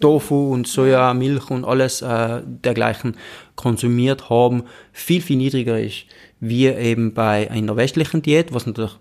[0.00, 3.16] Tofu und Soja, Milch und alles äh, dergleichen
[3.56, 6.04] konsumiert haben, viel, viel niedriger ist,
[6.40, 8.92] wie eben bei einer westlichen Diät, was natürlich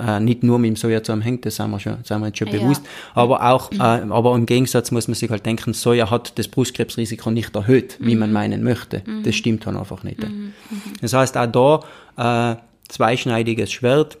[0.00, 2.48] äh, nicht nur mit dem Soja zusammenhängt, das sind wir, schon, sind wir jetzt schon
[2.48, 2.58] ja.
[2.58, 2.82] bewusst,
[3.14, 7.30] aber auch, äh, aber im Gegensatz muss man sich halt denken, Soja hat das Brustkrebsrisiko
[7.30, 8.06] nicht erhöht, mhm.
[8.06, 9.02] wie man meinen möchte.
[9.06, 9.22] Mhm.
[9.22, 10.20] Das stimmt dann einfach nicht.
[10.20, 10.52] Mhm.
[11.00, 11.82] Das heißt, auch
[12.16, 12.56] da, äh,
[12.88, 14.18] zweischneidiges Schwert,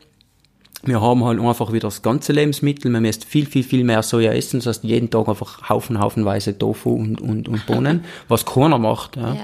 [0.84, 2.90] wir haben halt einfach wieder das ganze Lebensmittel.
[2.90, 4.58] Man müsste viel, viel, viel mehr Soja essen.
[4.58, 9.16] Das heißt, jeden Tag einfach Haufen, haufenweise Tofu und, und, und Bohnen, was keiner macht.
[9.16, 9.34] Ja.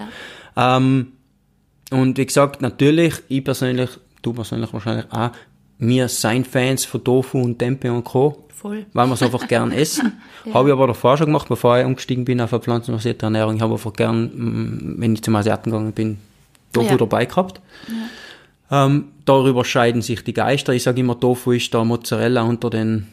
[0.56, 0.76] ja.
[0.76, 1.12] Ähm,
[1.90, 3.90] und wie gesagt, natürlich, ich persönlich,
[4.22, 5.30] du persönlich wahrscheinlich auch,
[5.78, 8.44] wir sind Fans von Tofu und Tempeh und Co.
[8.54, 8.86] Voll.
[8.92, 10.20] Weil wir es einfach gern essen.
[10.44, 10.54] ja.
[10.54, 13.54] Habe ich aber davor schon gemacht, bevor ich umgestiegen bin auf eine pflanzenbasierte Ernährung.
[13.56, 16.18] Ich habe einfach gern, mm, wenn ich zum Asiaten gegangen bin,
[16.72, 16.96] Tofu ja.
[16.96, 17.60] dabei gehabt.
[18.70, 18.86] Ja.
[18.86, 20.72] Ähm, darüber scheiden sich die Geister.
[20.72, 23.06] Ich sage immer, Tofu ist da Mozzarella unter den,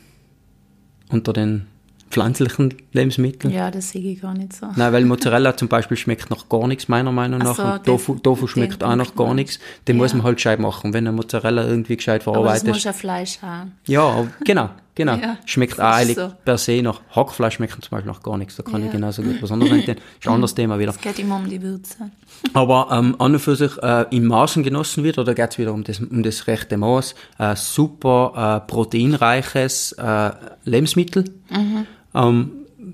[1.10, 1.68] unter den
[2.16, 3.54] pflanzlichen Lebensmitteln.
[3.54, 4.68] Ja, das sehe ich gar nicht so.
[4.74, 7.58] Nein, weil Mozzarella zum Beispiel schmeckt nach gar nichts, meiner Meinung nach.
[7.58, 9.60] So, und Tofu, Tofu schmeckt auch nach gar nichts.
[9.86, 10.04] Den ja.
[10.04, 10.94] muss man halt gescheit machen.
[10.94, 12.74] Wenn ein Mozzarella irgendwie gescheit verarbeitet ist.
[12.74, 13.74] Muss ja Fleisch haben.
[13.86, 14.70] Ja, genau.
[14.96, 15.16] Genau.
[15.26, 16.32] Ja, schmeckt auch eigentlich so.
[16.44, 18.56] per se nach Hackfleisch schmeckt zum Beispiel nach gar nichts.
[18.56, 18.88] Da kann ja.
[18.88, 19.84] ich genauso gut was anderes nehmen.
[20.20, 20.92] Ist ein anderes Thema wieder.
[20.92, 22.12] Es geht immer um die Würze.
[22.54, 25.74] Aber ähm, an und für sich äh, in Maßen genossen wird, oder geht es wieder
[25.74, 30.32] um das, um das rechte Maß, äh, super äh, proteinreiches äh,
[30.64, 31.26] Lebensmittel.
[31.50, 31.88] Mhm.
[32.16, 32.52] Ähm,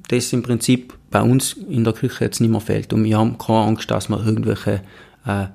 [0.07, 2.93] das im Prinzip bei uns in der Küche jetzt nicht mehr fehlt.
[2.93, 4.81] Und wir haben keine Angst, dass wir irgendwelche
[5.25, 5.47] äh,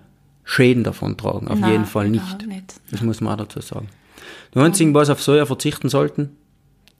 [0.44, 1.48] Schäden davon tragen.
[1.48, 2.46] Auf Nein, jeden Fall nicht.
[2.46, 2.74] nicht.
[2.90, 3.88] Das muss man auch dazu sagen.
[4.54, 6.30] Die einzigen, was auf Soja verzichten sollten,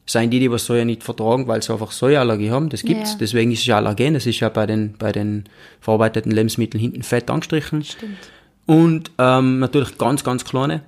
[0.07, 2.69] sind die, die was Soja nicht vertragen, weil sie einfach Sojaallergie haben.
[2.69, 3.13] Das gibt's.
[3.13, 3.19] Ja.
[3.19, 4.15] Deswegen ist es ja Allergen.
[4.15, 5.45] Das ist ja bei den, bei den
[5.81, 7.85] verarbeiteten Lebensmitteln hinten fett angestrichen.
[7.85, 8.17] Stimmt.
[8.67, 10.83] Und ähm, natürlich ganz, ganz kleine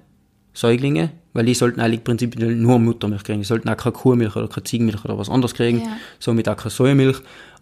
[0.58, 3.38] Säuglinge, weil die sollten eigentlich prinzipiell nur Muttermilch kriegen.
[3.38, 5.96] Die sollten auch keine Kuhmilch oder keine Ziegenmilch oder was anderes kriegen, ja.
[6.18, 7.18] somit auch keine Sojamilch.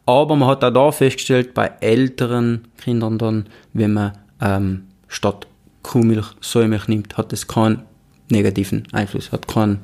[0.07, 5.47] Aber man hat auch da festgestellt, bei älteren Kindern dann, wenn man ähm, statt
[5.83, 7.83] Kuhmilch Sojamilch nimmt, hat das keinen
[8.31, 9.79] negativen Einfluss, hat keine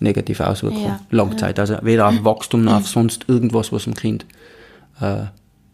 [0.00, 1.00] negative Auswirkung, ja.
[1.10, 1.58] Langzeit.
[1.58, 4.26] Also weder auf Wachstum noch auf sonst irgendwas, was dem Kind,
[5.00, 5.24] äh,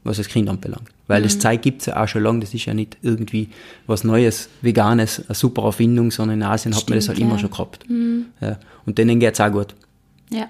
[0.05, 0.89] was das Kind anbelangt.
[1.07, 1.25] Weil mhm.
[1.25, 3.49] das Zeug gibt's ja auch schon lange, das ist ja nicht irgendwie
[3.87, 7.27] was Neues, Veganes, eine super Erfindung, sondern in Asien Stimmt, hat man das halt ja.
[7.27, 7.89] immer schon gehabt.
[7.89, 8.27] Mhm.
[8.41, 8.59] Ja.
[8.87, 9.75] Und denen geht's auch gut.
[10.31, 10.49] Ja.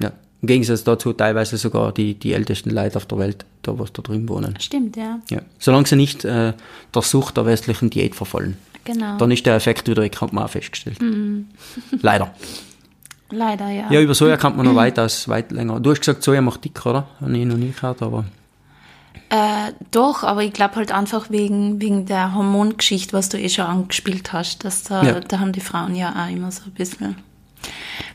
[0.00, 0.12] ja.
[0.40, 4.02] Im Gegensatz dazu teilweise sogar die, die ältesten Leute auf der Welt, da was da
[4.02, 4.54] drin wohnen.
[4.60, 5.20] Stimmt, ja.
[5.30, 5.42] ja.
[5.58, 6.52] Solange sie nicht äh,
[6.94, 8.56] der Sucht der westlichen Diät verfallen.
[8.84, 9.16] Genau.
[9.18, 11.00] Dann ist der Effekt wieder weg, hat man auch festgestellt.
[11.00, 11.46] Mhm.
[12.02, 12.34] Leider.
[13.30, 13.90] Leider, ja.
[13.90, 15.80] Ja, über Soja kann man noch weitaus weit länger.
[15.80, 17.06] Du hast gesagt, Soja macht dick, oder?
[17.20, 18.24] Habe ich noch nie gehört, aber.
[19.30, 23.64] Äh, doch, aber ich glaube halt einfach wegen, wegen der Hormongeschichte, was du eh schon
[23.64, 24.64] angespielt hast.
[24.64, 25.20] Dass da, ja.
[25.20, 27.16] da haben die Frauen ja auch immer so ein bisschen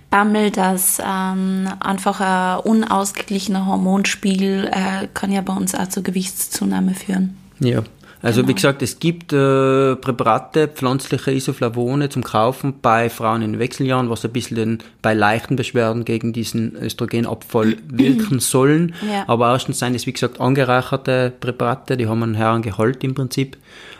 [0.10, 6.94] Bammel, dass ähm, einfach ein unausgeglichener Hormonspiegel äh, kann ja bei uns auch zur Gewichtszunahme
[6.94, 7.36] führen.
[7.60, 7.84] Ja,
[8.22, 8.50] also genau.
[8.50, 14.26] wie gesagt, es gibt äh, Präparate, pflanzliche Isoflavone zum Kaufen bei Frauen in Wechseljahren, was
[14.26, 18.96] ein bisschen den, bei leichten Beschwerden gegen diesen Östrogenabfall wirken sollen.
[19.08, 19.26] Ja.
[19.28, 23.58] Aber erstens sind es, wie gesagt, angereicherte Präparate, die haben einen höheren Gehalt im Prinzip.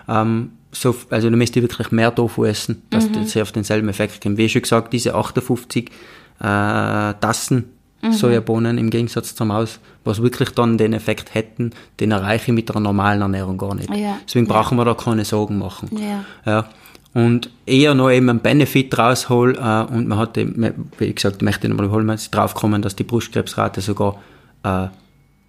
[0.08, 3.14] Ähm, so, also du müsst wirklich mehr Tofu essen, dass mhm.
[3.14, 4.38] das auf denselben Effekt kommt.
[4.38, 5.90] Wie schon gesagt, diese 58
[6.40, 8.12] äh, Tassen mhm.
[8.12, 12.70] Sojabohnen im Gegensatz zum Maus, was wirklich dann den Effekt hätten, den erreiche ich mit
[12.72, 13.90] einer normalen Ernährung gar nicht.
[13.94, 14.18] Ja.
[14.26, 14.86] Deswegen brauchen ja.
[14.86, 15.90] wir da keine Sorgen machen.
[15.98, 16.24] Ja.
[16.46, 16.70] ja.
[17.14, 21.68] Und eher noch eben einen Benefit raushol äh, und man hat, wie gesagt, ich möchte
[21.68, 24.22] nochmal wiederholen, man drauf kommen, dass die Brustkrebsrate sogar
[24.64, 24.88] äh,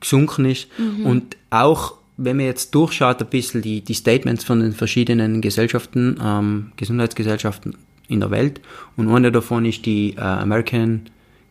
[0.01, 1.07] gesunken ist mhm.
[1.07, 6.19] und auch wenn man jetzt durchschaut, ein bisschen die, die Statements von den verschiedenen Gesellschaften,
[6.23, 7.77] ähm, Gesundheitsgesellschaften
[8.09, 8.61] in der Welt,
[8.97, 11.03] und eine davon ist die äh, American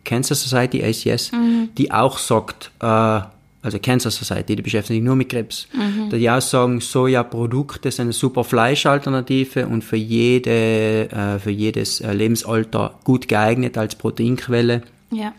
[0.07, 1.69] Cancer Society, ACS, mhm.
[1.77, 6.09] die auch sagt, äh, also Cancer Society, die beschäftigt sich nur mit Krebs, mhm.
[6.09, 12.13] die auch sagen, Sojaprodukte sind eine super Fleischalternative und für, jede, äh, für jedes äh,
[12.13, 14.83] Lebensalter gut geeignet als Proteinquelle.
[15.11, 15.33] Ja.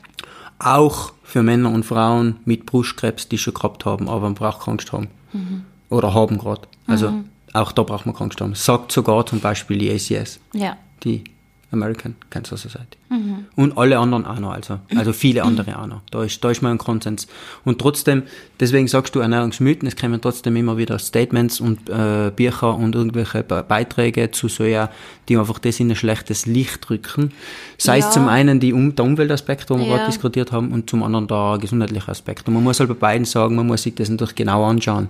[0.58, 4.72] Auch für Männer und Frauen mit Brustkrebs, die schon gehabt haben, aber man braucht keine
[4.72, 5.08] Angst haben.
[5.32, 5.64] Mhm.
[5.88, 6.62] Oder haben gerade.
[6.86, 7.24] Also mhm.
[7.54, 8.54] auch da braucht man keine Angst haben.
[8.54, 10.40] Sagt sogar zum Beispiel die ACS.
[10.52, 10.76] Ja.
[11.04, 11.24] Die
[11.70, 12.96] American Cancer Society.
[13.10, 13.46] Mhm.
[13.54, 16.00] Und alle anderen auch noch, also, also viele andere auch noch.
[16.10, 17.26] Da ist, da ist mal ein Konsens.
[17.64, 18.22] Und trotzdem,
[18.58, 23.42] deswegen sagst du Ernährungsmythen, es kommen trotzdem immer wieder Statements und äh, Bücher und irgendwelche
[23.42, 24.90] Beiträge zu Soja,
[25.28, 27.32] die einfach das in ein schlechtes Licht rücken.
[27.76, 28.06] Sei ja.
[28.06, 29.96] es zum einen die um, der Umweltaspekt, wo wir ja.
[29.96, 32.48] gerade diskutiert haben, und zum anderen der gesundheitliche Aspekt.
[32.48, 35.08] Und man muss halt bei beiden sagen, man muss sich das natürlich genau anschauen.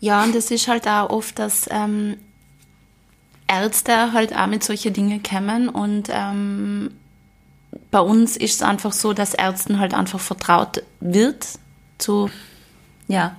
[0.00, 2.16] Ja, und das ist halt auch oft, dass ähm,
[3.62, 6.90] Ärzte halt auch mit solchen Dingen kommen und ähm,
[7.90, 11.46] bei uns ist es einfach so, dass Ärzten halt einfach vertraut wird
[11.98, 12.30] zu,
[13.08, 13.36] ja,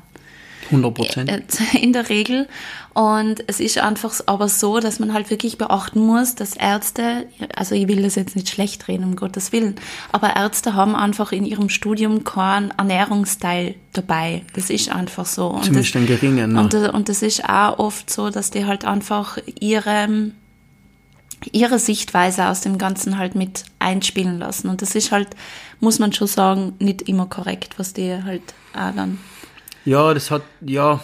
[0.65, 1.31] 100 Prozent.
[1.73, 2.47] in der Regel.
[2.93, 7.75] Und es ist einfach aber so, dass man halt wirklich beachten muss, dass Ärzte, also
[7.75, 9.75] ich will das jetzt nicht schlecht reden, um Gottes Willen,
[10.13, 14.43] aber Ärzte haben einfach in ihrem Studium keinen Ernährungsteil dabei.
[14.53, 15.47] Das ist einfach so.
[15.47, 16.53] Und Zumindest das, einen geringen.
[16.53, 16.59] ne?
[16.61, 20.31] und, das- und das ist auch oft so, dass die halt einfach ihre,
[21.51, 24.69] ihre Sichtweise aus dem Ganzen halt mit einspielen lassen.
[24.69, 25.27] Und das ist halt,
[25.81, 28.41] muss man schon sagen, nicht immer korrekt, was die halt
[28.73, 29.19] auch dann
[29.85, 30.99] Ja, das hat, ja.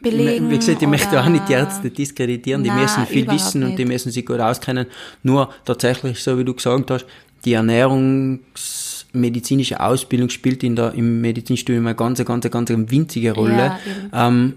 [0.00, 0.48] belegen.
[0.50, 2.62] Wie gesagt, ich möchte auch nicht die Ärzte diskreditieren.
[2.62, 4.86] Die Nein, müssen viel wissen und die müssen sich gut auskennen.
[5.22, 7.04] Nur tatsächlich, so wie du gesagt hast,
[7.44, 13.76] die ernährungsmedizinische Ausbildung spielt in der, im Medizinstudium eine ganz, ganz, ganz winzige Rolle.
[14.12, 14.54] Ja, ähm,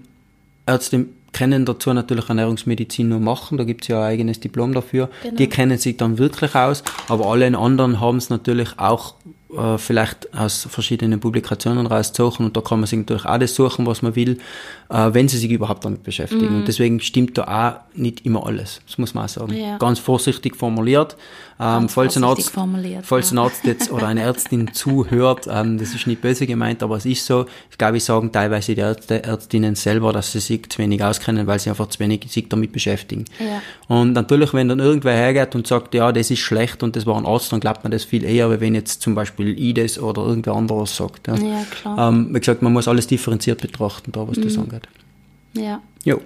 [0.66, 5.10] Ärzte können dazu natürlich Ernährungsmedizin nur machen, da gibt's ja ein eigenes Diplom dafür.
[5.22, 5.36] Genau.
[5.36, 9.14] Die kennen sich dann wirklich aus, aber alle anderen haben es natürlich auch
[9.56, 14.02] äh, vielleicht aus verschiedenen Publikationen rauszusuchen und da kann man sich natürlich das suchen, was
[14.02, 14.38] man will,
[14.88, 16.50] äh, wenn sie sich überhaupt damit beschäftigen.
[16.50, 16.56] Mhm.
[16.56, 19.54] Und deswegen stimmt da auch nicht immer alles, das muss man auch sagen.
[19.54, 19.78] Ja.
[19.78, 21.16] Ganz vorsichtig formuliert.
[21.60, 23.38] Ähm, falls ein Arzt, formuliert, falls ein.
[23.38, 27.24] Arzt jetzt oder eine Ärztin zuhört, ähm, das ist nicht böse gemeint, aber es ist
[27.24, 27.46] so.
[27.70, 31.46] Ich glaube, ich sagen teilweise die Ärzte, Ärztinnen selber, dass sie sich zu wenig auskennen,
[31.46, 33.24] weil sie einfach zu wenig sich damit beschäftigen.
[33.38, 33.62] Ja.
[33.86, 37.16] Und natürlich, wenn dann irgendwer hergeht und sagt, ja, das ist schlecht und das war
[37.16, 39.98] ein Arzt, dann glaubt man das viel eher, wie wenn jetzt zum Beispiel ich das
[39.98, 41.26] oder irgendwer anderes sagt.
[41.28, 42.08] Ja, Ja, klar.
[42.08, 44.42] Ähm, wie gesagt, man muss alles differenziert betrachten, da was Mhm.
[44.42, 44.82] das angeht.
[45.54, 45.80] Ja.
[46.04, 46.20] Jo.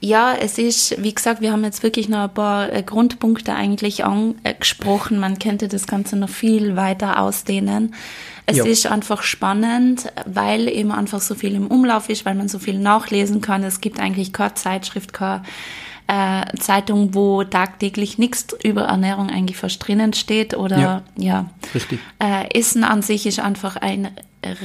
[0.00, 4.04] Ja, es ist, wie gesagt, wir haben jetzt wirklich noch ein paar äh, Grundpunkte eigentlich
[4.04, 5.18] angesprochen.
[5.18, 7.94] Man könnte das Ganze noch viel weiter ausdehnen.
[8.44, 8.66] Es Ja.
[8.66, 12.78] ist einfach spannend, weil eben einfach so viel im Umlauf ist, weil man so viel
[12.78, 13.62] nachlesen kann.
[13.64, 15.42] Es gibt eigentlich keine Zeitschrift, keine
[16.06, 21.02] äh, Zeitung, wo tagtäglich nichts über Ernährung eigentlich fast drinnen steht oder Ja.
[21.16, 21.50] ja.
[21.74, 22.00] Richtig.
[22.18, 24.08] Äh, Essen an sich ist einfach ein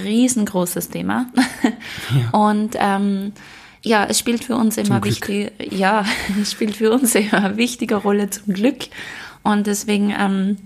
[0.03, 1.27] riesengroßes Thema.
[2.31, 3.33] Und ähm,
[3.81, 6.03] ja, es spielt für uns immer wichtig, ja,
[6.41, 8.87] es spielt für uns immer eine wichtige Rolle zum Glück.
[9.43, 10.57] Und deswegen, ähm,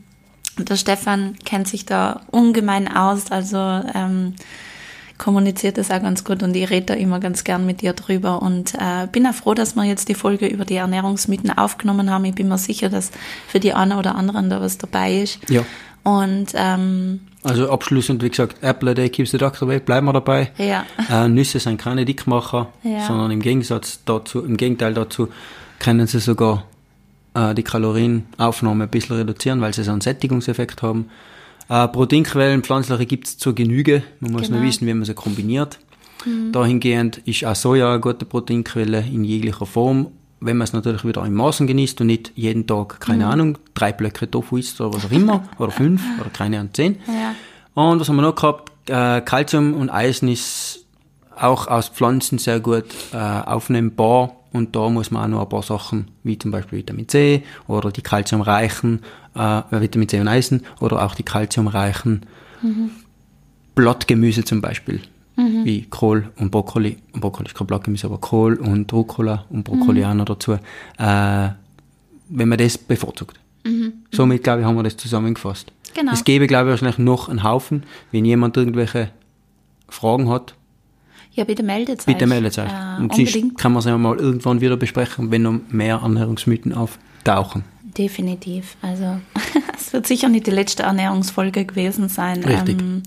[0.57, 4.33] der Stefan kennt sich da ungemein aus, also ähm,
[5.23, 8.41] kommuniziert das auch ganz gut und ich rede da immer ganz gern mit dir drüber
[8.41, 12.25] und äh, bin auch froh, dass wir jetzt die Folge über die Ernährungsmythen aufgenommen haben.
[12.25, 13.11] Ich bin mir sicher, dass
[13.47, 15.39] für die einen oder anderen da was dabei ist.
[15.49, 15.63] Ja.
[16.03, 20.13] Und ähm, Also abschließend, wie gesagt, Apple a day keeps the doctor away, bleiben wir
[20.13, 20.51] dabei.
[20.57, 23.07] ja, Äh, Nüsse sind keine Dickmacher, Ja.
[23.07, 25.29] sondern im Gegensatz dazu, im Gegenteil dazu,
[25.79, 26.65] können sie sogar
[27.33, 31.09] äh, die Kalorienaufnahme ein bisschen reduzieren, weil sie so einen Sättigungseffekt haben.
[31.73, 34.03] Äh, Proteinquellen, pflanzliche gibt's zur Genüge.
[34.19, 34.57] Man muss Genau.
[34.57, 35.79] nur wissen, wie man sie kombiniert.
[36.51, 40.07] Dahingehend ist auch Soja eine gute Proteinquelle in jeglicher Form.
[40.39, 43.91] Wenn man es natürlich wieder in Maßen genießt und nicht jeden Tag, keine Ahnung, drei
[43.91, 46.97] Blöcke Tofu isst oder was auch immer, oder fünf, oder keine Ahnung, zehn.
[47.07, 47.33] ja,
[47.73, 48.71] Und was haben wir noch gehabt?
[48.89, 50.85] Äh, Calcium und Eisen ist
[51.35, 54.35] auch aus Pflanzen sehr gut äh, aufnehmbar.
[54.53, 57.91] Und da muss man auch noch ein paar Sachen, wie zum Beispiel Vitamin C oder
[57.91, 59.01] die calciumreichen
[59.35, 62.25] äh, Vitamin C und Eisen oder auch die calciumreichen
[63.75, 65.01] Blattgemüse zum Beispiel,
[65.35, 66.97] wie Kohl und Brokkoli.
[67.11, 70.53] Und Brokkoli ist kein Blattgemüse, aber Kohl und Rucola und Brokkoli auch noch dazu.
[70.53, 71.49] Äh,
[72.29, 73.39] wenn man das bevorzugt.
[74.11, 75.71] Somit, glaube ich, haben wir das zusammengefasst.
[75.93, 76.11] Genau.
[76.11, 77.83] Es gäbe, glaube ich, wahrscheinlich noch einen Haufen.
[78.11, 79.09] Wenn jemand irgendwelche
[79.89, 80.55] Fragen hat,
[81.33, 82.05] ja, bitte meldet euch.
[82.05, 82.65] bitte meldet euch.
[82.71, 86.73] Äh, Und unbedingt, kann man es ja mal irgendwann wieder besprechen, wenn noch mehr Ernährungsmythen
[86.73, 87.63] auftauchen.
[87.97, 88.75] definitiv.
[88.81, 89.19] Also,
[89.77, 92.43] es wird sicher nicht die letzte Ernährungsfolge gewesen sein.
[92.43, 92.79] Richtig.
[92.81, 93.03] Ähm,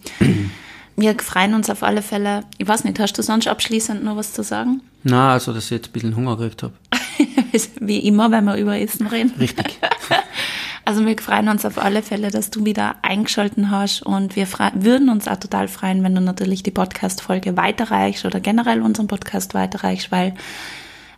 [0.97, 2.45] wir freuen uns auf alle Fälle.
[2.59, 4.81] Ich weiß nicht, hast du sonst abschließend noch was zu sagen?
[5.03, 6.73] Na, also, dass ich jetzt ein bisschen Hunger gekriegt habe.
[7.81, 9.33] Wie immer, wenn wir über Essen reden.
[9.39, 9.79] Richtig.
[10.87, 15.09] Also wir freuen uns auf alle Fälle, dass du wieder eingeschalten hast und wir würden
[15.09, 20.13] uns auch total freuen, wenn du natürlich die Podcast-Folge weiterreichst oder generell unseren Podcast weiterreichst,
[20.13, 20.35] weil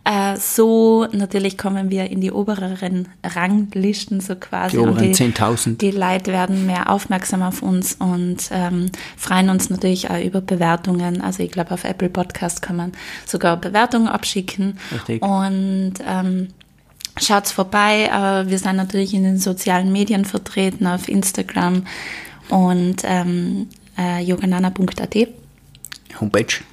[0.05, 4.77] äh, so natürlich kommen wir in die obereren Ranglisten so quasi.
[4.77, 5.77] Die oberen 10.000.
[5.77, 11.21] Die Leute werden mehr aufmerksam auf uns und ähm, freuen uns natürlich auch über Bewertungen.
[11.21, 12.91] Also ich glaube, auf Apple Podcast kann man
[13.27, 14.79] sogar Bewertungen abschicken.
[14.91, 15.21] Richtig.
[15.21, 16.47] Und ähm,
[17.21, 21.85] Schaut's vorbei, aber wir sind natürlich in den sozialen Medien vertreten, auf Instagram
[22.49, 23.67] und ähm,
[23.97, 25.27] äh, yoganana.at.
[26.19, 26.63] Homepage.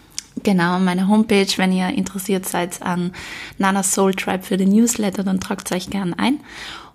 [0.43, 1.49] Genau, meine Homepage.
[1.57, 3.13] Wenn ihr interessiert seid an
[3.59, 6.41] Nana Soul Tribe für den Newsletter, dann tragt euch gern ein.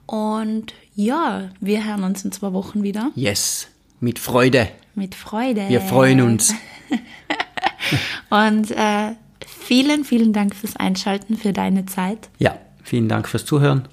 [0.05, 3.11] Und ja, wir hören uns in zwei Wochen wieder.
[3.15, 3.67] Yes.
[3.99, 4.67] Mit Freude.
[4.95, 5.69] Mit Freude.
[5.69, 6.53] Wir freuen uns.
[8.29, 9.11] Und äh,
[9.45, 12.29] vielen, vielen Dank fürs Einschalten, für deine Zeit.
[12.39, 12.57] Ja.
[12.91, 13.87] Vielen Dank fürs Zuhören.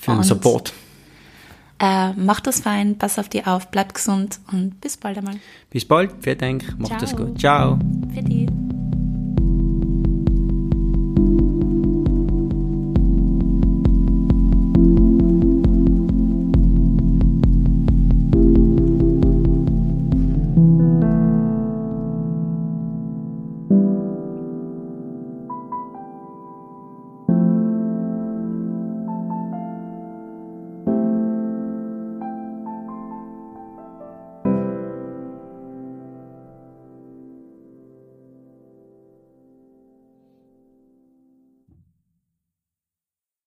[0.00, 0.72] Für den Und- Support.
[1.78, 5.34] Äh, macht das fein, pass auf dich auf, bleibt gesund und bis bald einmal.
[5.68, 7.38] Bis bald, vielen Dank, macht das gut.
[7.38, 7.78] Ciao.
[8.14, 8.46] Für die.